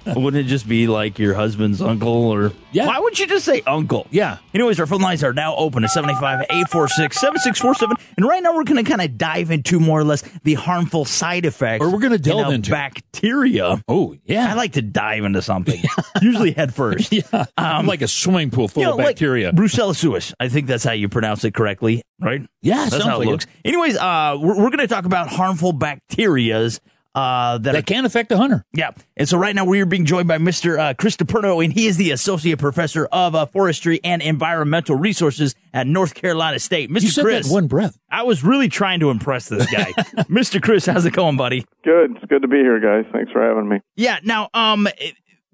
[0.16, 2.52] Wouldn't it just be like your husband's uncle or?
[2.72, 2.86] Yeah.
[2.86, 4.06] Why would you just say uncle?
[4.10, 4.38] Yeah.
[4.54, 7.92] Anyways, our phone lines are now open at 785-846-7647.
[8.16, 11.04] And right now we're going to kind of dive into more or less the harmful
[11.04, 11.84] side effects.
[11.84, 13.82] Or we're gonna delve know, into- bacteria.
[13.88, 14.50] Oh, yeah.
[14.50, 15.82] I like to dive into something.
[16.22, 17.12] Usually head first.
[17.12, 17.44] yeah.
[17.56, 19.52] I'm like a swimming pool full You know, of like bacteria.
[19.64, 20.34] Brucella suis.
[20.38, 22.42] I think that's how you pronounce it correctly, right?
[22.62, 23.30] Yeah, that's sounds how it like it.
[23.30, 23.46] looks.
[23.64, 26.80] Anyways, uh, we're, we're going to talk about harmful bacterias
[27.14, 28.64] uh, that, that are, can affect the hunter.
[28.74, 28.90] yeah.
[29.16, 30.78] And so right now we're being joined by Mr.
[30.78, 35.54] Uh, Chris DePerno, and he is the associate professor of uh, forestry and environmental resources
[35.72, 36.90] at North Carolina State.
[36.90, 37.02] Mr.
[37.02, 37.96] You said Chris, that one breath.
[38.10, 39.92] I was really trying to impress this guy.
[40.28, 40.60] Mr.
[40.60, 41.64] Chris, how's it going, buddy?
[41.84, 42.16] Good.
[42.16, 43.08] It's good to be here, guys.
[43.12, 43.80] Thanks for having me.
[43.94, 44.18] Yeah.
[44.24, 44.88] Now, um,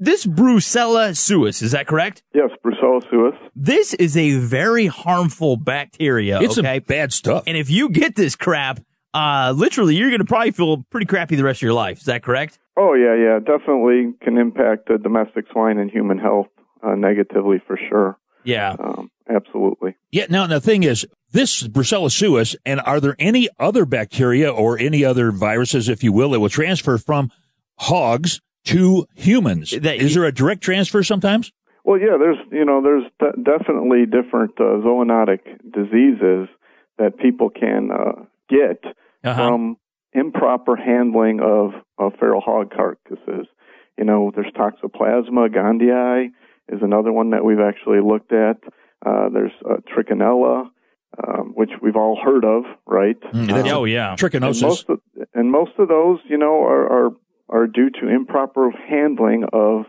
[0.01, 2.23] this Brucella suis, is that correct?
[2.35, 3.35] Yes, Brucella suis.
[3.55, 6.41] This is a very harmful bacteria.
[6.41, 6.79] It's okay?
[6.79, 7.45] some bad stuff.
[7.47, 8.81] And if you get this crap,
[9.13, 11.99] uh, literally, you're going to probably feel pretty crappy the rest of your life.
[11.99, 12.59] Is that correct?
[12.79, 13.39] Oh yeah, yeah.
[13.41, 16.47] Definitely can impact the domestic swine and human health
[16.83, 18.17] uh, negatively for sure.
[18.43, 18.77] Yeah.
[18.79, 19.97] Um, absolutely.
[20.11, 20.27] Yeah.
[20.31, 25.05] Now the thing is, this Brucella suis, and are there any other bacteria or any
[25.05, 27.31] other viruses, if you will, that will transfer from
[27.79, 29.71] hogs to humans?
[29.71, 31.53] That- is there a direct transfer sometimes?
[31.85, 32.17] Well, yeah.
[32.19, 35.41] There's you know there's de- definitely different uh, zoonotic
[35.73, 36.49] diseases
[36.99, 38.83] that people can uh, get
[39.25, 39.35] Uh-huh.
[39.35, 39.77] from
[40.13, 43.47] improper handling of, of feral hog carcasses.
[43.97, 46.27] You know, there's Toxoplasma gondii
[46.69, 48.57] is another one that we've actually looked at.
[49.05, 50.69] Uh, there's uh, Trichinella,
[51.27, 53.17] um, which we've all heard of, right?
[53.33, 54.11] Um, oh, yeah.
[54.11, 54.63] and Trichinosis.
[54.63, 55.01] most of,
[55.35, 57.11] and most of those, you know, are, are
[57.51, 59.85] are due to improper handling of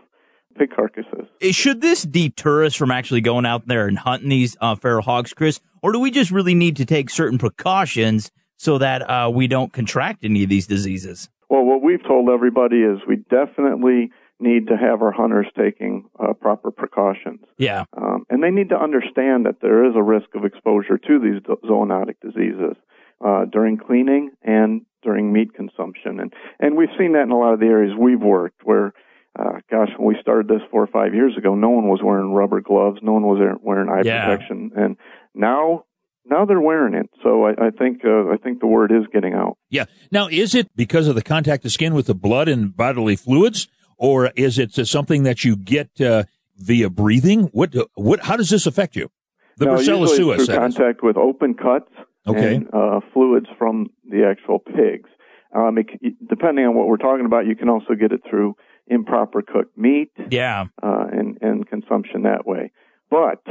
[0.58, 1.26] pig carcasses.
[1.40, 5.02] Eh, Should this deter us from actually going out there and hunting these uh, feral
[5.02, 5.60] hogs, Chris?
[5.82, 9.72] Or do we just really need to take certain precautions so that uh, we don't
[9.72, 11.28] contract any of these diseases?
[11.48, 16.32] Well, what we've told everybody is we definitely need to have our hunters taking uh,
[16.32, 17.40] proper precautions.
[17.58, 17.84] Yeah.
[17.96, 21.40] Um, and they need to understand that there is a risk of exposure to these
[21.64, 22.76] zoonotic diseases
[23.24, 26.20] uh, during cleaning and during meat consumption.
[26.20, 28.92] And, and we've seen that in a lot of the areas we've worked where,
[29.38, 32.32] uh, gosh, when we started this four or five years ago, no one was wearing
[32.32, 34.26] rubber gloves, no one was wearing eye Yeah.
[34.26, 34.70] protection.
[34.76, 34.96] And
[35.34, 35.84] now,
[36.24, 37.10] now they're wearing it.
[37.22, 39.58] So I, I think, uh, I think the word is getting out.
[39.70, 39.86] Yeah.
[40.10, 43.68] Now, is it because of the contact of skin with the blood and bodily fluids,
[43.96, 46.24] or is it something that you get uh,
[46.56, 47.44] via breathing?
[47.52, 47.74] What?
[47.94, 48.20] What?
[48.20, 49.10] How does this affect you?
[49.58, 50.46] The no, Brucella usually it's suis.
[50.46, 51.90] through contact with open cuts
[52.26, 52.56] Okay.
[52.56, 55.08] and uh, fluids from the actual pigs.
[55.54, 55.86] Um, it,
[56.28, 58.56] depending on what we're talking about, you can also get it through
[58.86, 60.66] improper cooked meat Yeah.
[60.82, 62.70] uh, and, and consumption that way.
[63.10, 63.42] But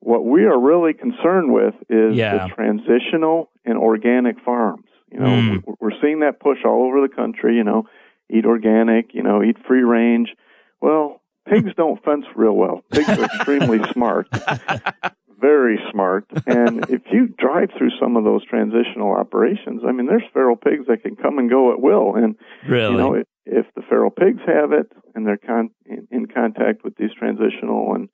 [0.00, 2.48] what we are really concerned with is Yeah.
[2.48, 4.86] the transitional and organic farms.
[5.12, 5.66] You know, Mm.
[5.66, 7.54] we- we're seeing that push all over the country.
[7.56, 7.84] You know,
[8.28, 9.14] eat organic.
[9.14, 10.34] You know, eat free range.
[10.80, 12.82] Well, pigs don't fence real well.
[12.92, 14.26] Pigs are extremely smart,
[15.40, 16.24] very smart.
[16.46, 20.86] And if you drive through some of those transitional operations, I mean, there's feral pigs
[20.88, 22.14] that can come and go at will.
[22.14, 22.36] And
[22.68, 22.92] Really?
[22.92, 26.84] you know, if, if the feral pigs have it and they're con- in, in contact
[26.84, 28.08] with these transitional and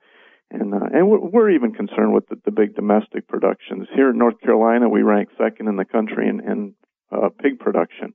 [0.50, 4.18] and uh, and we're, we're even concerned with the, the big domestic productions here in
[4.18, 4.86] North Carolina.
[4.86, 6.74] We rank second in the country in, in
[7.10, 8.12] uh, pig production.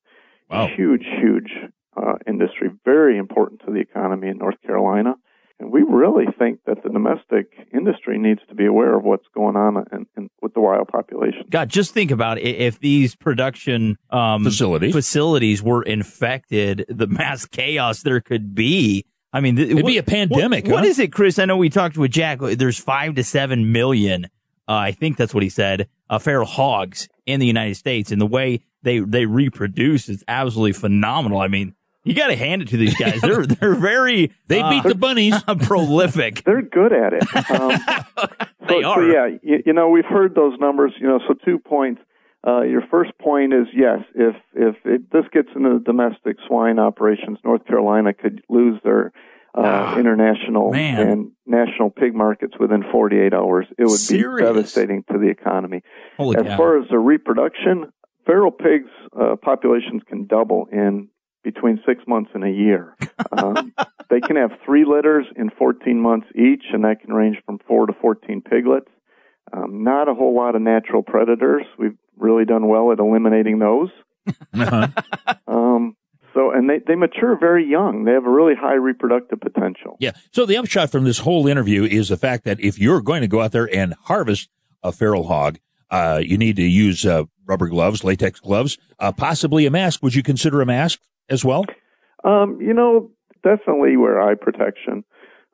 [0.49, 0.67] Wow.
[0.67, 1.51] Huge, huge
[1.97, 5.15] uh, industry, very important to the economy in North Carolina.
[5.59, 9.55] And we really think that the domestic industry needs to be aware of what's going
[9.55, 11.45] on in, in, with the wild population.
[11.49, 12.43] God, just think about it.
[12.57, 14.93] if these production um, Facilities.
[14.93, 19.05] facilities were infected, the mass chaos there could be.
[19.33, 20.89] I mean, th- It'd what- be a pandemic, What, what huh?
[20.89, 21.39] is it, Chris?
[21.39, 22.39] I know we talked with Jack.
[22.39, 24.25] There's five to seven million.
[24.69, 25.87] Uh, I think that's what he said.
[26.09, 30.73] Uh, feral hogs in the United States, and the way they they reproduce is absolutely
[30.73, 31.39] phenomenal.
[31.39, 31.73] I mean,
[32.07, 33.21] you got to hand it to these guys.
[33.21, 35.35] They're they're very They uh, beat the bunnies.
[35.61, 36.43] prolific.
[36.43, 37.23] They're good at it.
[37.49, 37.71] Um,
[38.67, 38.95] They so, are.
[38.95, 40.93] So yeah, you, you know, we've heard those numbers.
[40.99, 42.01] You know, so two points.
[42.45, 43.99] Uh, your first point is yes.
[44.15, 49.11] If if it, this gets into the domestic swine operations, North Carolina could lose their
[49.55, 50.99] uh, international man.
[51.07, 53.65] and national pig markets within 48 hours.
[53.77, 54.41] It would Serious?
[54.41, 55.81] be devastating to the economy.
[56.17, 56.57] Holy as cow.
[56.57, 57.91] far as the reproduction,
[58.25, 58.89] feral pigs
[59.19, 61.07] uh, populations can double in
[61.47, 62.93] between six months and a year.
[63.31, 63.73] Um,
[64.09, 67.85] they can have three litters in 14 months each, and that can range from four
[67.85, 68.89] to 14 piglets.
[69.53, 71.63] Um, not a whole lot of natural predators.
[71.79, 73.89] We've really done well at eliminating those.
[75.49, 75.95] Um,
[76.33, 78.03] so, and they, they mature very young.
[78.03, 79.95] They have a really high reproductive potential.
[80.01, 80.11] Yeah.
[80.33, 83.27] So the upshot from this whole interview is the fact that if you're going to
[83.29, 84.49] go out there and harvest
[84.83, 85.57] a feral hog,
[85.89, 90.03] uh, you need to use uh, rubber gloves, latex gloves, uh, possibly a mask.
[90.03, 91.65] Would you consider a mask as well?
[92.23, 93.11] Um, you know,
[93.43, 95.03] definitely wear eye protection.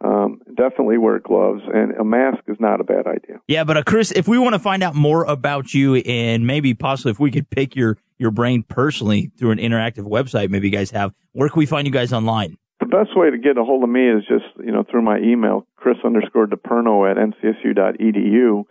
[0.04, 3.40] Um, definitely wear gloves, and a mask is not a bad idea.
[3.48, 6.74] Yeah, but uh, Chris, if we want to find out more about you and maybe
[6.74, 10.74] possibly if we could pick your your brain personally through an interactive website, maybe you
[10.74, 11.14] guys have.
[11.32, 12.58] Where can we find you guys online?
[12.82, 15.20] The best way to get a hold of me is just, you know, through my
[15.20, 18.64] email, chris underscore DePerno at ncsu.edu.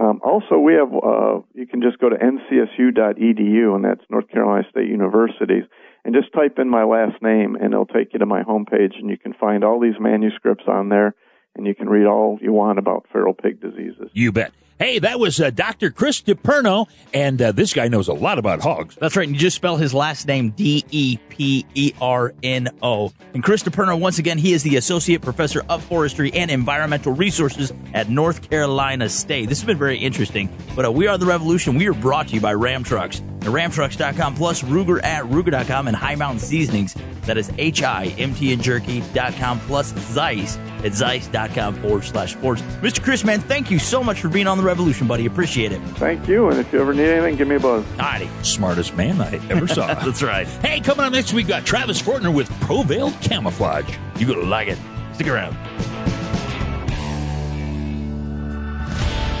[0.00, 4.64] Um, also, we have, uh, you can just go to ncsu.edu, and that's North Carolina
[4.70, 5.64] State University's,
[6.06, 9.10] and just type in my last name, and it'll take you to my homepage, and
[9.10, 11.14] you can find all these manuscripts on there,
[11.54, 14.10] and you can read all you want about feral pig diseases.
[14.14, 14.52] You bet.
[14.80, 15.90] Hey, that was uh, Dr.
[15.90, 18.96] Chris DePerno, and uh, this guy knows a lot about hogs.
[18.98, 19.28] That's right.
[19.28, 23.12] And you just spell his last name D E P E R N O.
[23.34, 27.74] And Chris DePerno, once again, he is the Associate Professor of Forestry and Environmental Resources
[27.92, 29.50] at North Carolina State.
[29.50, 30.48] This has been very interesting.
[30.74, 31.74] But uh, we are the revolution.
[31.74, 33.20] We are brought to you by Ram Trucks.
[33.42, 36.96] At RamTrucks.com plus Ruger at Ruger.com and High Mountain Seasonings.
[37.26, 42.62] That is H I M T and Jerky.com plus Zeiss at Zeiss.com forward slash sports.
[42.80, 43.02] Mr.
[43.02, 45.26] Chris, man, thank you so much for being on the revolution, buddy.
[45.26, 45.80] Appreciate it.
[45.96, 47.84] Thank you, and if you ever need anything, give me a buzz.
[47.96, 48.28] Alrighty.
[48.44, 49.86] Smartest man I ever saw.
[50.04, 50.46] That's right.
[50.46, 53.96] Hey, coming up next, we've got Travis Fortner with Proveil Camouflage.
[54.16, 54.78] You're going to like it.
[55.14, 55.56] Stick around.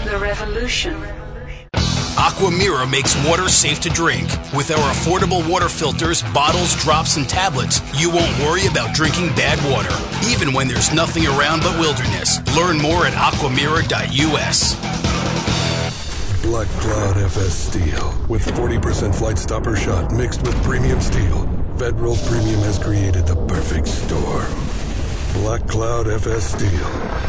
[0.04, 0.96] The Revolution.
[2.16, 4.28] Aquamira makes water safe to drink.
[4.52, 9.58] With our affordable water filters, bottles, drops, and tablets, you won't worry about drinking bad
[9.70, 9.94] water,
[10.28, 12.40] even when there's nothing around but wilderness.
[12.56, 14.74] Learn more at aquamira.us.
[16.42, 18.14] Black Cloud FS Steel.
[18.28, 21.46] With 40% Flitestopper shot mixed with premium steel,
[21.78, 24.52] Federal Premium has created the perfect storm.
[25.34, 26.88] Black Cloud FS Steel.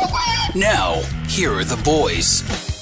[0.56, 2.77] Now, here are the boys.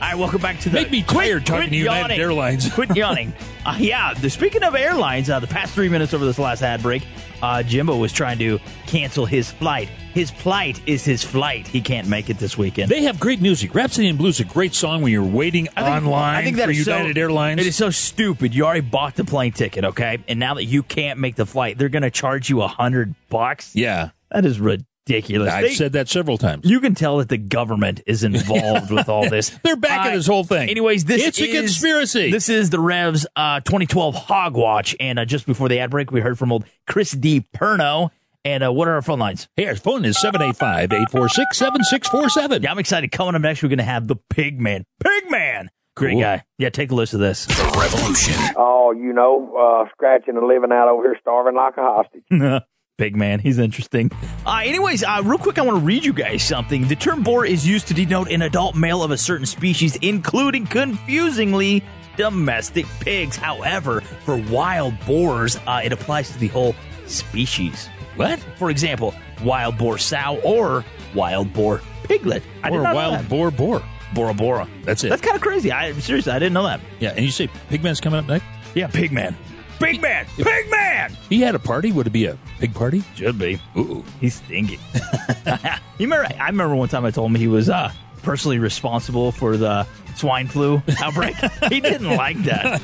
[0.00, 0.76] All right, welcome back to the.
[0.76, 2.20] Make me tired talking quit to United yawning.
[2.20, 2.72] Airlines.
[2.74, 3.34] Quit yawning.
[3.66, 6.80] Uh, yeah, the, speaking of airlines, uh, the past three minutes over this last ad
[6.82, 7.06] break,
[7.42, 9.90] uh, Jimbo was trying to cancel his flight.
[10.14, 11.66] His plight is his flight.
[11.66, 12.90] He can't make it this weekend.
[12.90, 13.74] They have great music.
[13.74, 16.70] Rhapsody in Blue is a great song when you're waiting online I think that for
[16.70, 17.60] is so- United Airlines.
[17.60, 18.54] It is so stupid.
[18.54, 20.16] You already bought the plane ticket, okay?
[20.28, 23.14] And now that you can't make the flight, they're going to charge you a hundred
[23.28, 23.76] bucks.
[23.76, 24.86] Yeah, that is ridiculous.
[25.16, 26.68] I've They- said that several times.
[26.68, 29.50] You can tell that the government is involved with all this.
[29.64, 30.68] They're backing this whole thing.
[30.68, 32.30] Anyways, this It's a conspiracy.
[32.30, 36.10] This is the Revs uh, 2012 Hog Watch, and uh, just before the ad break,
[36.10, 37.46] we heard from old Chris D.
[37.56, 38.10] Perno.
[38.42, 39.48] And uh, what are our phone lines?
[39.54, 42.62] Hey, our phone is 785-846-7647.
[42.62, 43.12] Yeah, I'm excited.
[43.12, 44.84] Coming up next, we're going to have the Pig Man.
[45.02, 45.70] Pig Man!
[45.96, 46.20] Great Cool.
[46.22, 46.44] guy.
[46.56, 47.44] Yeah, take a listen to this.
[47.46, 48.34] The revolution.
[48.56, 52.22] Oh, you know, uh, scratching and living out over here starving like a hostage.
[53.00, 54.10] Big man, he's interesting.
[54.44, 56.86] Uh, anyways, uh, real quick, I want to read you guys something.
[56.86, 60.66] The term boar is used to denote an adult male of a certain species, including,
[60.66, 61.82] confusingly,
[62.18, 63.36] domestic pigs.
[63.36, 66.74] However, for wild boars, uh, it applies to the whole
[67.06, 67.88] species.
[68.16, 68.38] What?
[68.58, 72.42] For example, wild boar sow or wild boar piglet.
[72.62, 73.82] I Or wild boar boar.
[74.12, 74.68] Bora Bora.
[74.82, 75.08] That's it.
[75.08, 75.72] That's kind of crazy.
[75.72, 76.80] I seriously, I didn't know that.
[76.98, 78.44] Yeah, and you say Pigman's coming up next?
[78.74, 79.34] Yeah, Pigman.
[79.80, 81.16] Big man, big man.
[81.28, 81.90] He had a party.
[81.90, 83.02] Would it be a pig party?
[83.16, 83.58] Should be.
[83.76, 84.78] Ooh, he's stinky.
[85.98, 86.28] you remember?
[86.38, 87.90] I remember one time I told him he was uh,
[88.22, 91.34] personally responsible for the swine flu outbreak.
[91.70, 92.80] he didn't like that.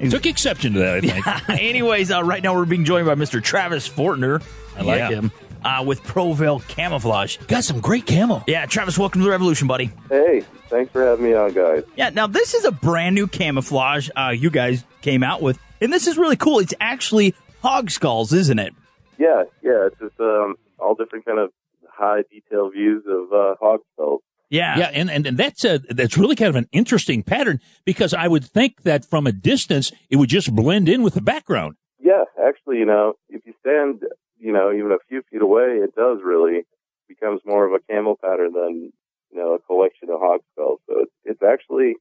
[0.00, 1.48] He Took exception to that, I think.
[1.60, 3.42] Anyways, uh, right now we're being joined by Mr.
[3.42, 4.42] Travis Fortner.
[4.76, 5.10] I like Yeah.
[5.10, 5.32] him.
[5.62, 7.36] Uh, with Proveil Camouflage.
[7.46, 8.42] Got some great camo.
[8.46, 9.90] Yeah, Travis, welcome to the revolution, buddy.
[10.08, 11.84] Hey, thanks for having me on, guys.
[11.96, 15.92] Yeah, now this is a brand new camouflage uh, you guys came out with, and
[15.92, 16.58] this is really cool.
[16.58, 18.74] It's actually hog skulls, isn't it?
[19.18, 21.50] Yeah, yeah, it's just um, all different kind of
[21.88, 24.22] high detail views of uh, hog skulls.
[24.48, 28.12] Yeah, yeah, and, and and that's a that's really kind of an interesting pattern because
[28.12, 31.76] I would think that from a distance it would just blend in with the background.
[32.00, 34.02] Yeah, actually, you know, if you stand,
[34.38, 36.62] you know, even a few feet away, it does really
[37.06, 38.92] becomes more of a camo pattern than
[39.30, 40.80] you know a collection of hog skulls.
[40.88, 41.94] So it's it's actually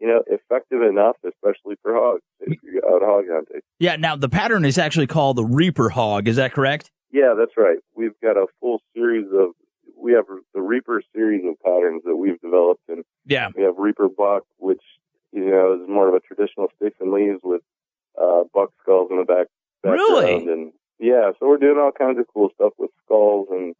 [0.00, 3.60] you know effective enough, especially for hogs if you're out hog hunting.
[3.78, 6.28] Yeah, now the pattern is actually called the Reaper Hog.
[6.28, 6.90] Is that correct?
[7.12, 7.78] Yeah, that's right.
[7.94, 9.50] We've got a full series of
[9.98, 10.24] we have
[10.54, 13.48] the Reaper series of patterns that we've developed, and Yeah.
[13.56, 14.82] we have Reaper buck, which
[15.32, 17.62] you know is more of a traditional sticks and leaves with
[18.20, 19.46] uh, buck skulls in the back.
[19.84, 20.34] Really?
[20.46, 23.74] And yeah, so we're doing all kinds of cool stuff with skulls and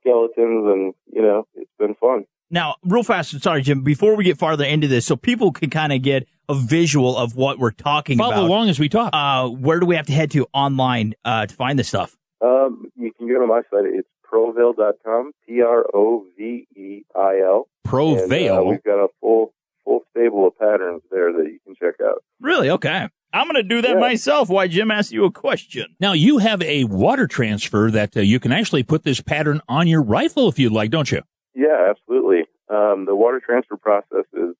[0.00, 2.24] skeletons, and you know it's been fun.
[2.50, 5.92] Now, real fast, sorry, Jim, before we get farther into this, so people can kind
[5.92, 8.36] of get a visual of what we're talking Follow about.
[8.38, 9.10] Follow along as we talk.
[9.12, 12.16] Uh, where do we have to head to online uh, to find this stuff?
[12.42, 13.84] Um, you can go to my site.
[13.94, 17.68] It's proveil.com, P R O V E I L.
[17.84, 18.56] Proveil?
[18.58, 19.52] And, uh, we've got a full
[19.84, 22.22] full stable of patterns there that you can check out.
[22.40, 22.70] Really?
[22.70, 23.08] Okay.
[23.32, 24.00] I'm going to do that Yeah.
[24.00, 24.48] myself.
[24.48, 25.94] Why Jim asked you a question.
[26.00, 29.86] Now you have a water transfer that uh, you can actually put this pattern on
[29.86, 31.22] your rifle if you'd like, don't you?
[31.60, 32.46] Yeah, absolutely.
[32.70, 34.54] Um, the water transfer process is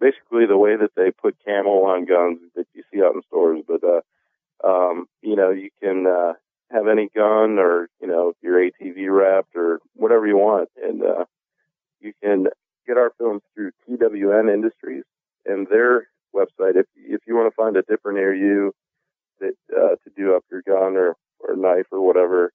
[0.00, 3.64] basically the way that they put camo on guns that you see out in stores.
[3.66, 4.02] But, uh,
[4.64, 6.34] um, you know, you can, uh,
[6.70, 10.68] have any gun or, you know, your ATV wrapped or whatever you want.
[10.80, 11.24] And, uh,
[12.00, 12.46] you can
[12.86, 15.02] get our films through TWN Industries
[15.44, 16.76] and their website.
[16.76, 18.72] If, if you want to find a dipper near you
[19.40, 22.52] that, uh, to do up your gun or, or knife or whatever,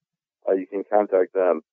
[0.48, 1.64] uh, you can contact them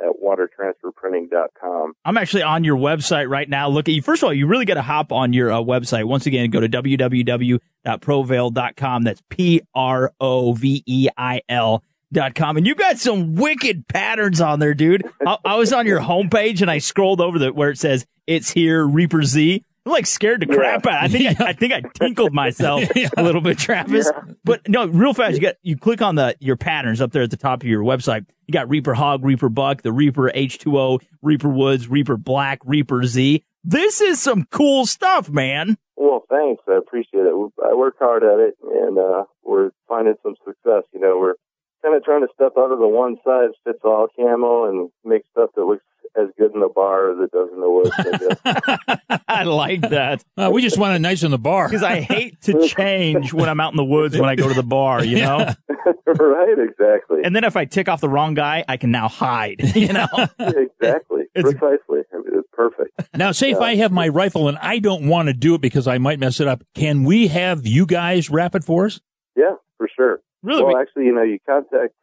[0.00, 1.94] at watertransferprinting.com.
[2.04, 3.68] I'm actually on your website right now.
[3.68, 4.02] Look at you.
[4.02, 6.04] First of all, you really got to hop on your uh, website.
[6.04, 9.02] Once again, go to www.proveil.com.
[9.04, 11.82] That's P R O V E I L.
[12.12, 15.04] Dot com and you got some wicked patterns on there, dude.
[15.26, 18.52] I, I was on your homepage and I scrolled over the where it says it's
[18.52, 19.64] here Reaper Z.
[19.84, 21.02] I'm like scared to crap out.
[21.02, 22.84] I think I, I think I tinkled myself
[23.16, 24.10] a little bit, Travis.
[24.44, 25.34] But no, real fast.
[25.34, 27.82] You got you click on the your patterns up there at the top of your
[27.82, 28.26] website.
[28.46, 33.42] You got Reaper Hog, Reaper Buck, the Reaper H2O, Reaper Woods, Reaper Black, Reaper Z.
[33.62, 35.78] This is some cool stuff, man.
[35.96, 36.62] Well, thanks.
[36.68, 37.52] I appreciate it.
[37.64, 40.82] I work hard at it, and uh, we're finding some success.
[40.92, 41.34] You know, we're
[41.82, 45.22] kind of trying to step out of the one size fits all camo and make
[45.32, 45.84] stuff that looks
[46.16, 47.90] as good in the bar as it does in the woods.
[47.98, 49.20] I guess.
[49.28, 50.24] I like that.
[50.36, 53.48] Uh, we just want it nice in the bar because I hate to change when
[53.48, 55.04] I'm out in the woods when I go to the bar.
[55.04, 55.54] You know.
[56.06, 56.58] right?
[56.58, 57.20] Exactly.
[57.24, 59.62] And then if I tick off the wrong guy, I can now hide.
[59.74, 60.06] You know.
[60.38, 61.24] exactly.
[61.34, 62.02] Precisely.
[62.12, 62.92] I mean, it's perfect.
[63.14, 65.88] Now, say if I have my rifle and I don't want to do it because
[65.88, 69.00] I might mess it up, can we have you guys wrap it for us?
[69.36, 70.20] Yeah, for sure.
[70.42, 70.62] Really?
[70.62, 71.94] Well, actually, you know, you contact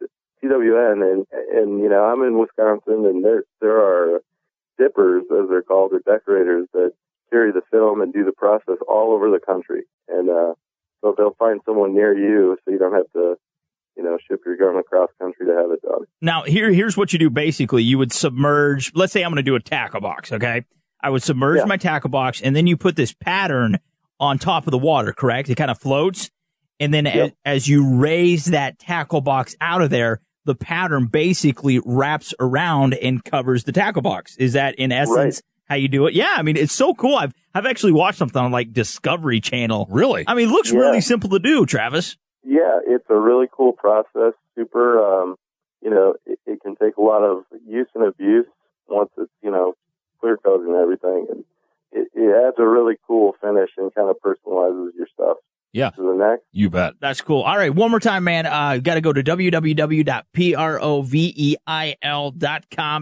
[0.43, 4.21] TWN, and and you know, I'm in Wisconsin, and there there are
[4.77, 6.91] dippers, as they're called, or decorators that
[7.29, 10.53] carry the film and do the process all over the country, and uh,
[11.01, 13.35] so they'll find someone near you, so you don't have to,
[13.95, 16.01] you know, ship your gun across country to have it done.
[16.21, 17.29] Now, here, here's what you do.
[17.29, 18.91] Basically, you would submerge.
[18.95, 20.31] Let's say I'm going to do a tackle box.
[20.31, 20.63] Okay,
[21.01, 21.65] I would submerge Yeah.
[21.65, 23.79] my tackle box, and then you put this pattern
[24.19, 25.13] on top of the water.
[25.13, 25.49] Correct?
[25.49, 26.29] It kind of floats,
[26.79, 31.79] and then as, as you raise that tackle box out of there, the pattern basically
[31.85, 34.35] wraps around and covers the tackle box.
[34.37, 35.41] Is that in essence?
[35.65, 36.13] How you do it?
[36.13, 37.15] Yeah, I mean it's so cool.
[37.15, 39.87] I've I've actually watched something on like Discovery Channel.
[39.89, 40.25] Really?
[40.27, 40.79] I mean, it looks Yeah.
[40.79, 42.17] really simple to do, Travis.
[42.43, 44.33] Yeah, it's a really cool process.
[44.55, 45.35] Super, um,
[45.81, 48.47] you know, it, it can take a lot of use and abuse
[48.87, 49.73] once it's, you know,
[50.19, 51.27] clear coated and everything.
[51.29, 51.43] And
[51.91, 55.37] it, it adds a really cool finish and kind of personalizes your stuff
[55.73, 55.89] Yeah.
[55.91, 56.39] to the neck.
[56.51, 56.95] You bet.
[56.99, 57.41] That's cool.
[57.43, 58.45] All right, one more time, man.
[58.45, 60.25] Uh, got to go to www.proveil.com.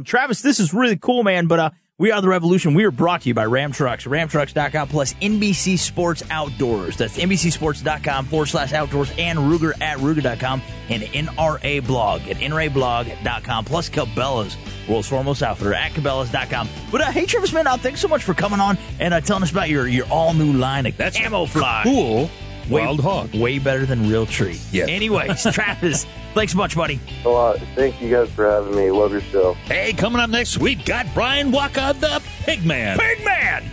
[0.03, 1.47] Travis, this is really cool, man.
[1.47, 2.74] But uh, We are the Revolution.
[2.76, 6.95] We are brought to you by Ram Trucks, ramtrucks.com plus NBC Sports Outdoors.
[6.97, 13.89] That's NBCSports.com forward slash outdoors and Ruger at Ruger.com and NRA blog at NRAblog.com plus
[13.89, 14.55] Cabela's,
[14.88, 16.70] world's foremost outfitter at Cabela's.com.
[16.91, 19.43] But uh, hey, Travis Man, uh, thanks so much for coming on and uh, telling
[19.43, 21.84] us about your, your all new line of That's camouflage.
[21.84, 22.30] cool
[22.70, 23.34] Way- wild hog.
[23.36, 24.59] Way better than Realtree.
[24.72, 24.86] Yeah.
[24.86, 26.99] Anyways, Travis, thanks much, buddy.
[27.26, 27.57] A lot.
[27.76, 28.91] Thank you guys for having me.
[28.91, 29.53] Love your show.
[29.65, 32.97] Hey, coming up next, we've got Brian Quaca, the Pigman.
[32.97, 33.63] Pigman!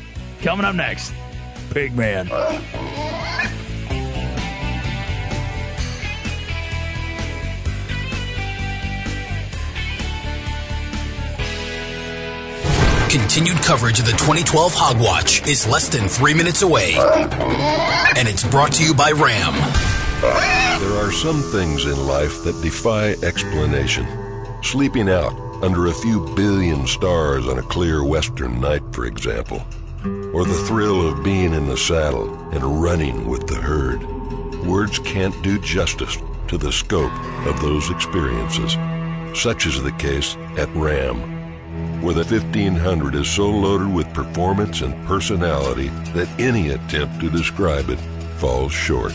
[0.42, 1.12] Coming up next,
[1.70, 2.28] Pigman.
[13.16, 16.96] Continued coverage of the 2012 Hogwatch is less than three minutes away.
[16.98, 19.54] And it's brought to you by Ram.
[20.80, 24.06] There are some things in life that defy explanation.
[24.62, 29.66] Sleeping out under a few billion stars on a clear western night, for example.
[30.34, 34.04] Or the thrill of being in the saddle and running with the herd.
[34.66, 38.76] Words can't do justice to the scope of those experiences.
[39.34, 41.35] Such is the case at RAM
[42.06, 47.90] where the 1500 is so loaded with performance and personality that any attempt to describe
[47.90, 47.98] it
[48.38, 49.12] falls short.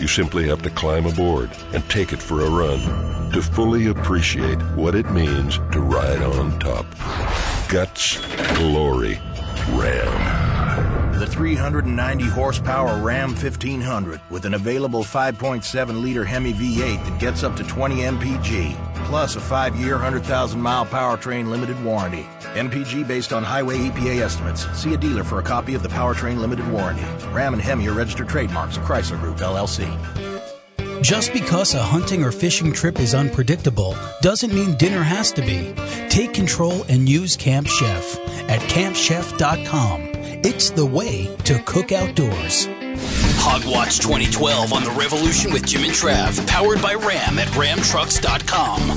[0.00, 4.60] You simply have to climb aboard and take it for a run to fully appreciate
[4.74, 6.86] what it means to ride on top.
[7.68, 8.18] Guts,
[8.56, 9.20] glory,
[9.70, 11.20] Ram.
[11.20, 17.54] The 390 horsepower Ram 1500 with an available 5.7 liter Hemi V8 that gets up
[17.54, 22.26] to 20 mpg, plus a 5 year, 100,000 mile powertrain limited warranty.
[22.54, 24.66] MPG based on highway EPA estimates.
[24.78, 27.04] See a dealer for a copy of the powertrain limited warranty.
[27.28, 29.88] Ram and Hemi are registered trademarks of Chrysler Group LLC.
[31.02, 35.74] Just because a hunting or fishing trip is unpredictable doesn't mean dinner has to be.
[36.08, 40.00] Take control and use Camp Chef at campchef.com.
[40.46, 42.68] It's the way to cook outdoors.
[42.96, 48.90] Hogwatch 2012 on the Revolution with Jim and Trav, powered by Ram at ramtrucks.com.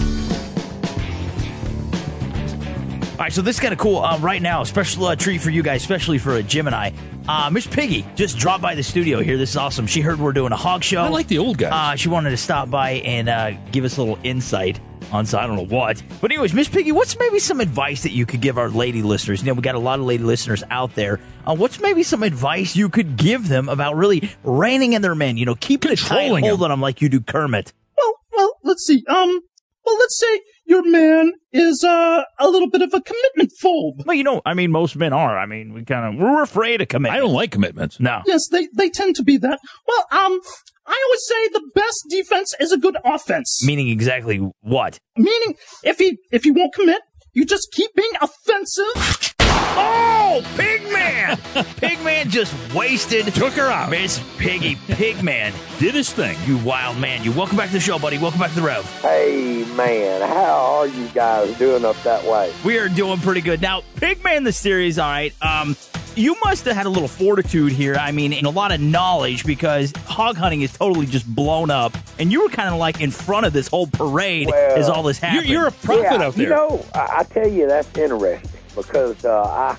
[3.12, 3.98] All right, so this is kind of cool.
[4.00, 6.76] Uh, right now, a special uh, treat for you guys, especially for uh, Jim and
[6.76, 6.94] I.
[7.28, 9.38] Uh, Miss Piggy just dropped by the studio here.
[9.38, 9.88] This is awesome.
[9.88, 11.02] She heard we're doing a hog show.
[11.02, 11.94] I like the old guy.
[11.94, 14.80] Uh, she wanted to stop by and uh, give us a little insight
[15.12, 16.02] on so I don't know what.
[16.22, 19.42] But anyways, Miss Piggy, what's maybe some advice that you could give our lady listeners?
[19.42, 21.20] You know, we got a lot of lady listeners out there.
[21.46, 25.38] Uh, what's maybe some advice you could give them about really reining in their men?
[25.38, 26.64] You know, keeping a tight Controlling hold them.
[26.66, 27.74] on them like you do Kermit.
[27.98, 29.04] Well, well, let's see.
[29.08, 29.42] Um,
[29.86, 34.06] well, let's say your man is uh, a little bit of a commitment phobe.
[34.06, 35.38] Well, you know, I mean, most men are.
[35.38, 37.16] I mean, we kind of we're afraid of commitment.
[37.16, 37.98] I don't like commitments.
[38.00, 38.22] No.
[38.26, 39.60] Yes, they they tend to be that.
[39.88, 40.42] Well, um,
[40.88, 43.62] I always say the best defense is a good offense.
[43.66, 45.00] Meaning exactly what?
[45.18, 47.02] Meaning, if he if he won't commit,
[47.34, 49.34] you just keep being offensive.
[49.80, 51.36] Oh, Pigman!
[51.82, 53.26] Pigman just wasted.
[53.34, 53.90] Took her out.
[53.92, 54.76] Miss Piggy.
[54.88, 55.54] Pigman.
[55.80, 56.38] Did his thing.
[56.46, 57.24] You wild man.
[57.24, 58.18] You welcome back to the show, buddy.
[58.18, 58.86] Welcome back to the Rev.
[59.02, 62.54] Hey, man, how are you guys doing up that way?
[62.64, 63.62] We are doing pretty good.
[63.62, 65.34] Now, Pigman the series, all right.
[65.42, 65.76] Um,
[66.18, 67.96] you must have had a little fortitude here.
[67.96, 71.96] I mean, and a lot of knowledge because hog hunting is totally just blown up,
[72.20, 75.04] and you were kind of like in front of this whole parade Well, as all
[75.04, 75.50] this You're, happened.
[75.50, 76.44] you're a prophet yeah, out there.
[76.44, 79.78] You know, I, I tell you, that's interesting because uh, I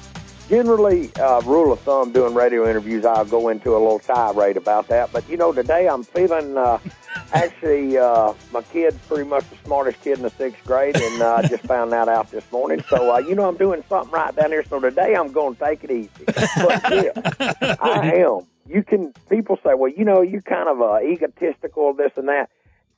[0.48, 4.88] generally, uh, rule of thumb, doing radio interviews, I'll go into a little tirade about
[4.88, 5.12] that.
[5.12, 6.78] But, you know, today I'm feeling uh,
[7.32, 11.36] actually uh, my kid's pretty much the smartest kid in the sixth grade, and uh,
[11.36, 12.82] I just found that out this morning.
[12.88, 14.64] So, uh, you know, I'm doing something right down here.
[14.64, 16.24] So today I'm going to take it easy.
[16.26, 18.46] But, yeah, I am.
[18.66, 22.50] You can, people say, well, you know, you kind of uh, egotistical, this and that.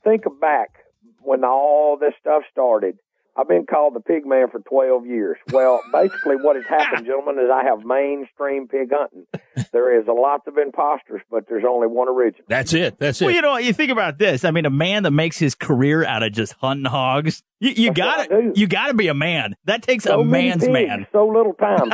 [0.03, 0.69] Think back
[1.19, 2.97] when all this stuff started.
[3.35, 5.37] I've been called the pig man for 12 years.
[5.51, 9.25] Well, basically what has happened, gentlemen, is I have mainstream pig hunting.
[9.71, 12.45] There is a lot of imposters, but there's only one original.
[12.49, 12.99] That's it.
[12.99, 13.25] That's it.
[13.25, 14.43] Well, you know, you think about this.
[14.43, 17.41] I mean, a man that makes his career out of just hunting hogs.
[17.59, 18.59] You, you That's what I gotta, do.
[18.59, 19.55] you gotta be a man.
[19.65, 21.07] That takes So a man's pigs, man.
[21.11, 21.91] So little time.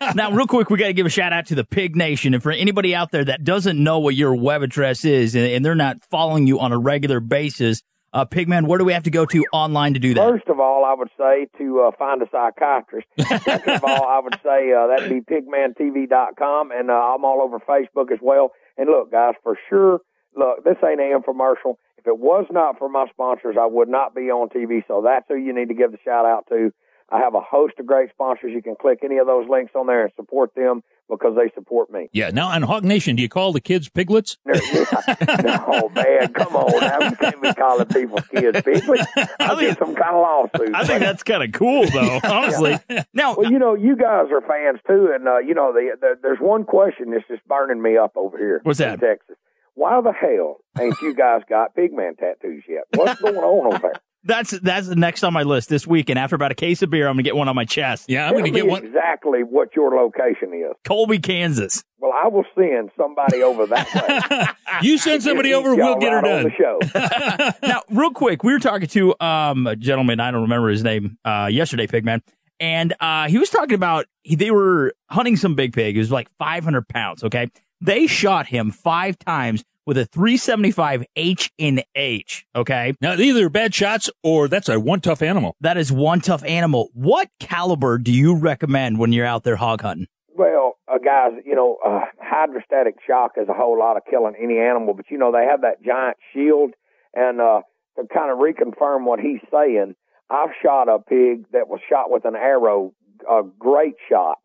[0.14, 2.32] now, real quick, we got to give a shout out to the Pig Nation.
[2.32, 5.64] And for anybody out there that doesn't know what your web address is and, and
[5.64, 7.82] they're not following you on a regular basis,
[8.12, 10.28] uh, Pigman, where do we have to go to online to do that?
[10.28, 13.06] First of all, I would say to uh, find a psychiatrist.
[13.44, 17.58] Second of all, I would say uh, that'd be pigmantv.com, and uh, I'm all over
[17.60, 18.52] Facebook as well.
[18.76, 20.00] And look, guys, for sure,
[20.34, 21.76] look, this ain't an infomercial.
[21.98, 24.82] If it was not for my sponsors, I would not be on TV.
[24.88, 26.72] So that's who you need to give the shout out to.
[27.10, 28.52] I have a host of great sponsors.
[28.52, 31.90] You can click any of those links on there and support them because they support
[31.90, 32.08] me.
[32.12, 32.30] Yeah.
[32.30, 34.38] Now on Hog Nation, do you call the kids piglets?
[34.46, 36.80] no, man, come on.
[36.80, 39.06] Now you can't be calling people kids piglets.
[39.40, 40.74] I'll get some kind of lawsuit.
[40.74, 42.20] I think that's kind of cool, though.
[42.24, 42.78] Honestly.
[43.12, 46.14] Now, well, you know, you guys are fans too, and uh, you know, the, the,
[46.22, 48.60] there's one question that's just burning me up over here.
[48.62, 49.00] What's in that?
[49.00, 49.36] Texas.
[49.74, 52.84] Why the hell ain't you guys got pigman tattoos yet?
[52.94, 54.00] What's going on over there?
[54.22, 56.90] That's that's the next on my list this week, and after about a case of
[56.90, 58.04] beer, I'm gonna get one on my chest.
[58.08, 58.84] Yeah, I'm Tell gonna get me one.
[58.84, 60.76] exactly what your location is.
[60.84, 61.82] Colby, Kansas.
[61.98, 64.78] Well, I will send somebody over that way.
[64.82, 66.52] You send somebody over, we'll get her right on done.
[66.90, 67.66] the show.
[67.66, 71.16] now, real quick, we were talking to um, a gentleman, I don't remember his name,
[71.24, 72.20] uh, yesterday, Pigman,
[72.58, 75.96] and uh, he was talking about he, they were hunting some big pig.
[75.96, 77.48] It was like 500 pounds, okay?
[77.80, 82.94] They shot him five times with a 375 H in H, okay?
[83.00, 85.56] Now, either bad shots or that's a one tough animal.
[85.60, 86.90] That is one tough animal.
[86.92, 90.06] What caliber do you recommend when you're out there hog hunting?
[90.34, 94.58] Well, uh, guys, you know, uh, hydrostatic shock is a whole lot of killing any
[94.58, 96.72] animal, but you know, they have that giant shield.
[97.14, 97.62] And uh,
[97.96, 99.94] to kind of reconfirm what he's saying,
[100.30, 102.92] I've shot a pig that was shot with an arrow,
[103.28, 104.38] a great shot.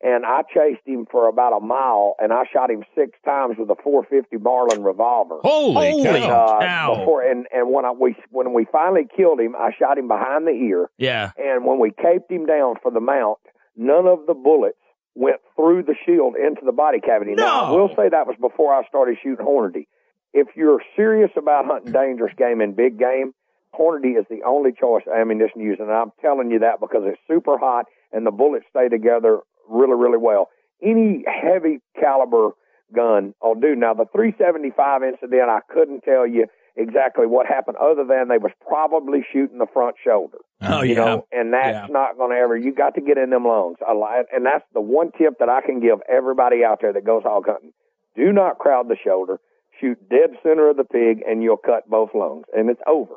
[0.00, 3.68] And I chased him for about a mile, and I shot him six times with
[3.68, 5.38] a 450 Marlin revolver.
[5.42, 6.46] Holy and, cow.
[6.46, 6.94] uh, Cow.
[6.94, 10.46] Before, and and when I we when we finally killed him, I shot him behind
[10.46, 10.88] the ear.
[10.98, 11.32] Yeah.
[11.36, 13.38] And when we caped him down for the mount,
[13.76, 14.78] none of the bullets
[15.16, 17.34] went through the shield into the body cavity.
[17.34, 19.88] Now, I will say that was before I started shooting Hornady.
[20.32, 23.32] If you're serious about hunting dangerous game and big game,
[23.74, 25.80] Hornady is the only choice of ammunition used.
[25.80, 29.94] And I'm telling you that because it's super hot and the bullets stay together really,
[29.94, 30.48] really well.
[30.82, 32.50] Any heavy caliber
[32.94, 33.74] gun oh, will do.
[33.74, 36.46] Now, the 375 incident, I couldn't tell you
[36.76, 40.38] exactly what happened other than they was probably shooting the front shoulder.
[40.62, 41.04] Oh, you yeah.
[41.04, 41.86] know, and that's Yeah.
[41.90, 42.56] not going to ever.
[42.56, 43.78] You got to get in them lungs.
[43.86, 47.04] I li- and that's the one tip that I can give everybody out there that
[47.04, 47.72] goes hog hunting.
[48.16, 49.38] Do not crowd the shoulder.
[49.80, 53.14] Shoot dead center of the pig, and you'll cut both lungs, and it's over.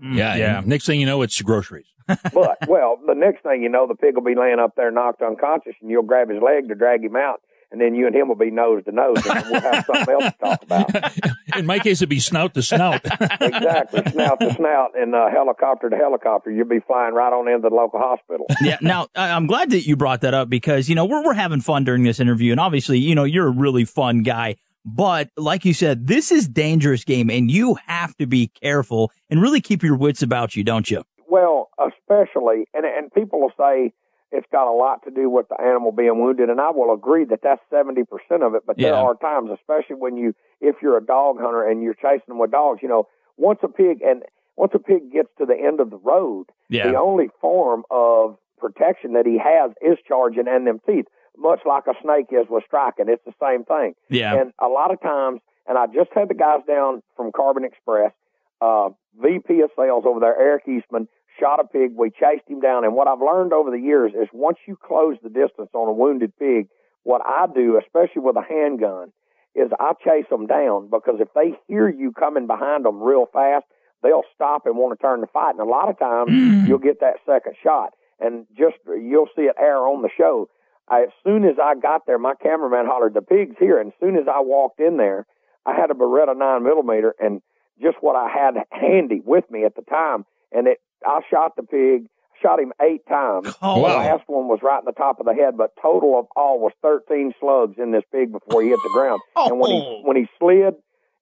[0.00, 0.62] Yeah, yeah.
[0.64, 1.86] Next thing you know, it's groceries.
[2.08, 5.22] But well, the next thing you know, the pig will be laying up there knocked
[5.22, 7.40] unconscious, and you'll grab his leg to drag him out,
[7.70, 10.24] and then you and him will be nose to nose, and we'll have something else
[10.24, 11.12] to talk about.
[11.56, 13.00] In my case, it'd be snout to snout.
[13.40, 16.50] exactly, snout to snout, and uh, helicopter to helicopter.
[16.50, 18.46] You'll be flying right on into the local hospital.
[18.62, 18.78] yeah.
[18.80, 21.60] Now, I- I'm glad that you brought that up because, you know, we're, we're having
[21.60, 22.52] fun during this interview.
[22.52, 24.56] And obviously, you know, you're a really fun guy.
[24.84, 29.42] But like you said, this is dangerous game and you have to be careful and
[29.42, 31.02] really keep your wits about you, don't you?
[31.28, 33.92] Well, especially, and and people will say
[34.30, 37.24] it's got a lot to do with the animal being wounded, and I will agree
[37.26, 38.62] that that's seventy percent of it.
[38.66, 42.24] But there are times, especially when you, if you're a dog hunter and you're chasing
[42.28, 44.22] them with dogs, you know, once a pig and
[44.56, 46.90] once a pig gets to the end of the road, Yeah.
[46.90, 51.06] the only form of protection that he has is charging and them teeth,
[51.36, 53.06] much like a snake is with striking.
[53.08, 53.94] It's the same thing.
[54.10, 54.34] Yeah.
[54.34, 58.12] And a lot of times, and I just had the guys down from Carbon Express,
[58.60, 58.88] uh,
[59.22, 61.06] VP of sales over there, Eric Eastman,
[61.38, 61.92] shot a pig.
[61.96, 62.84] We chased him down.
[62.84, 65.92] And what I've learned over the years is once you close the distance on a
[65.92, 66.68] wounded pig,
[67.02, 69.12] what I do, especially with a handgun,
[69.54, 73.64] is I chase them down because if they hear you coming behind them real fast,
[74.02, 75.52] they'll stop and want to turn the fight.
[75.52, 76.68] And a lot of times mm.
[76.68, 80.48] you'll get that second shot and just you'll see it air on the show.
[80.88, 83.98] I, as soon as I got there, my cameraman hollered, "The pig's here!" And as
[84.00, 85.26] soon as I walked in there,
[85.66, 87.42] I had a Beretta nine millimeter and
[87.80, 90.78] just what I had handy with me at the time, and it.
[91.06, 92.06] I shot the pig,
[92.42, 93.54] shot him eight times.
[93.62, 96.26] Oh, the last one was right in the top of the head, but total of
[96.36, 99.20] all was thirteen slugs in this pig before he hit the ground.
[99.36, 99.74] And when Oh.
[99.74, 100.74] he when he slid,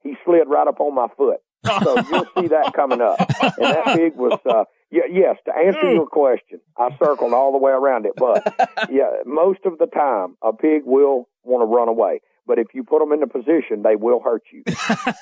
[0.03, 1.39] he slid right up on my foot.
[1.85, 3.19] So you'll see that coming up.
[3.41, 7.59] And that pig was, uh, y- yes, to answer your question, I circled all the
[7.59, 8.13] way around it.
[8.17, 8.45] But
[8.91, 12.21] yeah, most of the time, a pig will want to run away.
[12.47, 14.63] But if you put them in a position, they will hurt you.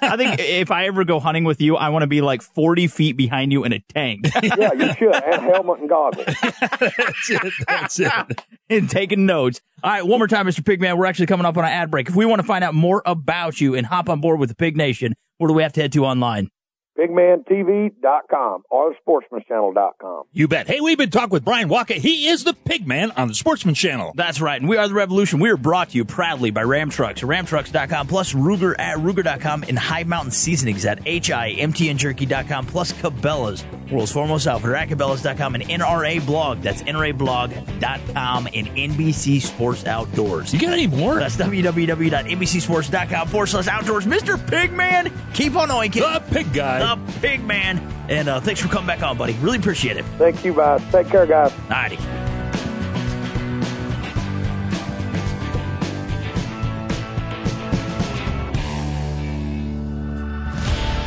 [0.02, 2.86] I think if I ever go hunting with you, I want to be like 40
[2.88, 4.26] feet behind you in a tank.
[4.42, 5.14] yeah, you should.
[5.14, 6.26] And helmet and goggles.
[6.42, 7.52] That's it.
[7.66, 8.42] That's it.
[8.68, 9.60] and taking notes.
[9.82, 10.60] All right, one more time, Mr.
[10.60, 10.98] Pigman.
[10.98, 12.08] We're actually coming up on an ad break.
[12.08, 14.54] If we want to find out more about you and hop on board with the
[14.54, 16.50] Pig Nation, where do we have to head to online?
[16.98, 20.24] PigManTV.com or SportsmanChannel.com.
[20.32, 20.66] You bet.
[20.68, 21.94] Hey, we've been talking with Brian Quaca.
[21.94, 24.12] He is the pigman on the Sportsman Channel.
[24.14, 24.60] That's right.
[24.60, 25.40] And we are the Revolution.
[25.40, 29.78] We are brought to you proudly by Ram Trucks, RamTrucks.com, plus Ruger at Ruger.com, and
[29.78, 36.60] High Mountain Seasonings at HIMTNJerky.com, plus Cabela's, world's foremost outfitter at Cabela's.com, and NRA Blog.
[36.60, 40.52] That's NRAblog.com and NBC Sports Outdoors.
[40.52, 41.16] You got any more?
[41.16, 44.06] That's www.nbcsports.com forward slash outdoors.
[44.06, 44.36] Mr.
[44.36, 46.00] Pigman, keep on oinking.
[46.00, 46.83] The pig guy.
[46.84, 47.78] The Pig Man.
[48.08, 49.32] And uh, thanks for coming back on, buddy.
[49.34, 50.04] Really appreciate it.
[50.18, 50.82] Thank you, guys.
[50.92, 51.50] Take care, guys.
[51.52, 51.98] Alrighty.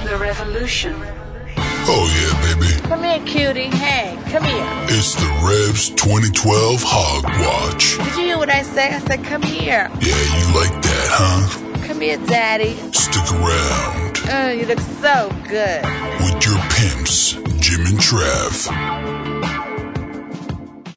[0.05, 0.95] The revolution.
[1.89, 2.81] Oh, yeah, baby.
[2.87, 3.75] Come here, cutie.
[3.77, 4.65] Hey, come here.
[4.89, 7.97] It's the Revs 2012 Hog Watch.
[7.97, 8.93] Did you hear what I said?
[8.93, 9.89] I said, come here.
[10.01, 11.85] Yeah, you like that, huh?
[11.87, 12.75] Come here, daddy.
[12.91, 15.83] Stick around Oh, you look so good.
[16.19, 18.67] with your pimps, Jim and Trav.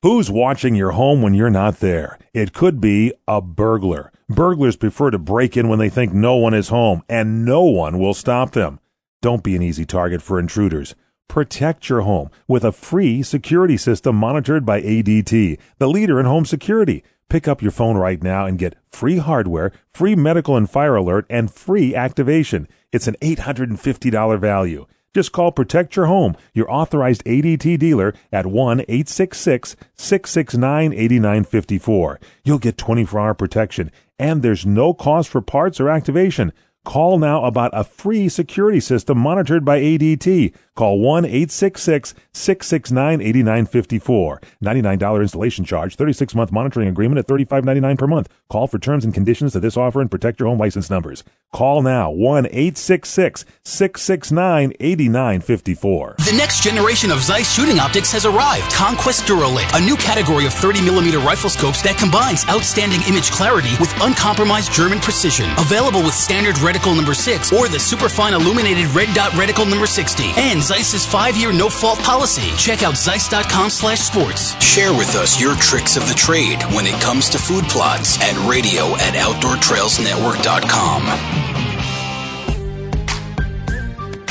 [0.02, 2.18] Who's watching your home when you're not there?
[2.32, 4.10] It could be a burglar.
[4.28, 7.98] Burglars prefer to break in when they think no one is home, and no one
[7.98, 8.80] will stop them.
[9.20, 10.94] Don't be an easy target for intruders.
[11.28, 16.44] Protect your home with a free security system monitored by ADT, the leader in home
[16.46, 17.04] security.
[17.28, 21.26] Pick up your phone right now and get free hardware, free medical and fire alert,
[21.30, 22.66] and free activation.
[22.92, 24.86] It's an $850 value.
[25.14, 32.20] Just call Protect Your Home, your authorized ADT dealer, at 1 866 669 8954.
[32.44, 36.52] You'll get 24 hour protection, and there's no cost for parts or activation.
[36.84, 40.54] Call now about a free security system monitored by ADT.
[40.80, 44.40] Call 1 866 669 8954.
[44.64, 48.30] $99 installation charge, 36 month monitoring agreement at $35.99 per month.
[48.48, 51.22] Call for terms and conditions to this offer and protect your home license numbers.
[51.52, 56.14] Call now 1 866 669 8954.
[56.18, 58.72] The next generation of Zeiss shooting optics has arrived.
[58.72, 63.92] Conquest DuraLyt, a new category of 30mm rifle scopes that combines outstanding image clarity with
[64.00, 65.50] uncompromised German precision.
[65.58, 70.32] Available with standard reticle number 6 or the superfine illuminated red dot reticle number 60.
[70.38, 72.52] And Zeiss's 5-year no-fault policy.
[72.56, 74.54] Check out zeiss.com slash sports.
[74.62, 78.36] Share with us your tricks of the trade when it comes to food plots at
[78.48, 81.59] radio at outdoortrailsnetwork.com.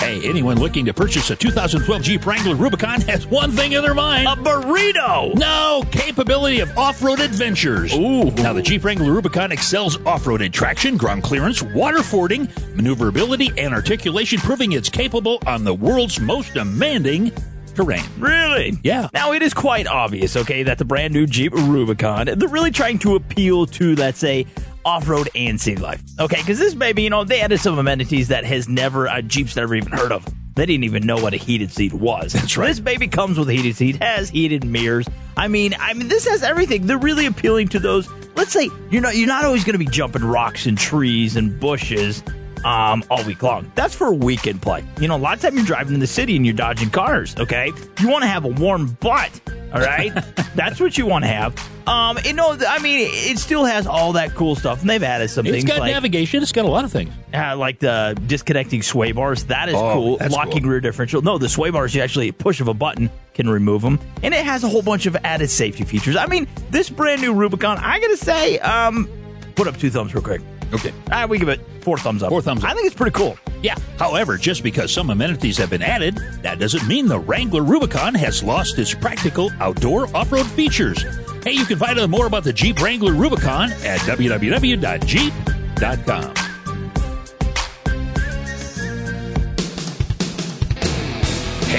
[0.09, 3.93] Hey, anyone looking to purchase a 2012 Jeep Wrangler Rubicon has one thing in their
[3.93, 4.27] mind.
[4.27, 5.35] A burrito!
[5.35, 7.93] No, capability of off-road adventures.
[7.93, 8.31] Ooh.
[8.31, 14.39] Now, the Jeep Wrangler Rubicon excels off-road traction, ground clearance, water fording, maneuverability, and articulation,
[14.39, 17.31] proving it's capable on the world's most demanding
[17.75, 18.03] terrain.
[18.17, 18.79] Really?
[18.83, 19.09] Yeah.
[19.13, 22.97] Now, it is quite obvious, okay, that the brand new Jeep Rubicon, they're really trying
[22.99, 24.47] to appeal to, let's say,
[24.85, 26.01] off-road and city life.
[26.19, 29.55] Okay, because this baby, you know, they added some amenities that has never, uh, Jeep's
[29.55, 30.25] never even heard of.
[30.55, 32.33] They didn't even know what a heated seat was.
[32.33, 32.67] That's right.
[32.67, 35.07] This baby comes with a heated seat, has heated mirrors.
[35.37, 36.85] I mean, I mean, this has everything.
[36.85, 38.09] They're really appealing to those.
[38.35, 41.57] Let's say you're not you're not always going to be jumping rocks and trees and
[41.59, 42.23] bushes
[42.65, 43.71] um, all week long.
[43.75, 44.83] That's for weekend play.
[44.99, 47.35] You know, a lot of time you're driving in the city and you're dodging cars.
[47.39, 47.71] Okay,
[48.01, 49.29] you want to have a warm butt.
[49.73, 50.11] All right,
[50.55, 51.55] that's what you want to have.
[51.87, 55.29] Um, you know, I mean, it still has all that cool stuff, and they've added
[55.29, 56.41] some It's things got like navigation.
[56.41, 57.11] It's got a lot of things.
[57.33, 59.45] uh, like the disconnecting sway bars.
[59.45, 60.17] That is Oh, cool.
[60.17, 60.71] that's Locking cool.
[60.71, 61.21] rear differential.
[61.21, 64.43] No, the sway bars, you actually push of a button can remove them, and it
[64.45, 66.15] has a whole bunch of added safety features.
[66.15, 69.07] I mean, this brand new Rubicon, I gotta say, um,
[69.55, 70.41] put up two thumbs real quick.
[70.73, 70.93] Okay.
[71.11, 72.29] Uh, we give it four thumbs up.
[72.29, 72.69] Four thumbs up.
[72.69, 73.37] I think it's pretty cool.
[73.61, 73.75] Yeah.
[73.97, 78.43] However, just because some amenities have been added, that doesn't mean the Wrangler Rubicon has
[78.43, 81.03] lost its practical outdoor off-road features.
[81.43, 84.89] Hey, you can find out more about the Jeep Wrangler Rubicon at www.jeep.com.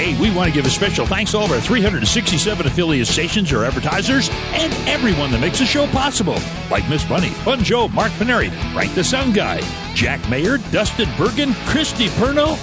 [0.00, 3.52] Hey, we want to give a special thanks to all of our 367 affiliate stations
[3.52, 6.38] or advertisers and everyone that makes the show possible,
[6.70, 9.60] like Miss Bunny, Fun Joe, Mark Paneri, Frank the Sound Guy,
[9.92, 12.56] Jack Mayer, Dustin Bergen, Chris DePerno.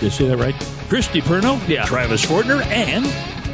[0.00, 0.54] Did I say that right?
[0.88, 1.84] Chris DePerno, Yeah.
[1.84, 3.04] Travis Fortner, and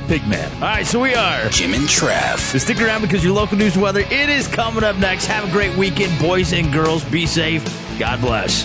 [0.08, 0.50] Pigman.
[0.54, 1.46] All right, so we are.
[1.50, 2.38] Jim and Trav.
[2.38, 5.26] So stick around because your local news and weather, it is coming up next.
[5.26, 7.04] Have a great weekend, boys and girls.
[7.04, 7.62] Be safe.
[7.98, 8.64] God bless.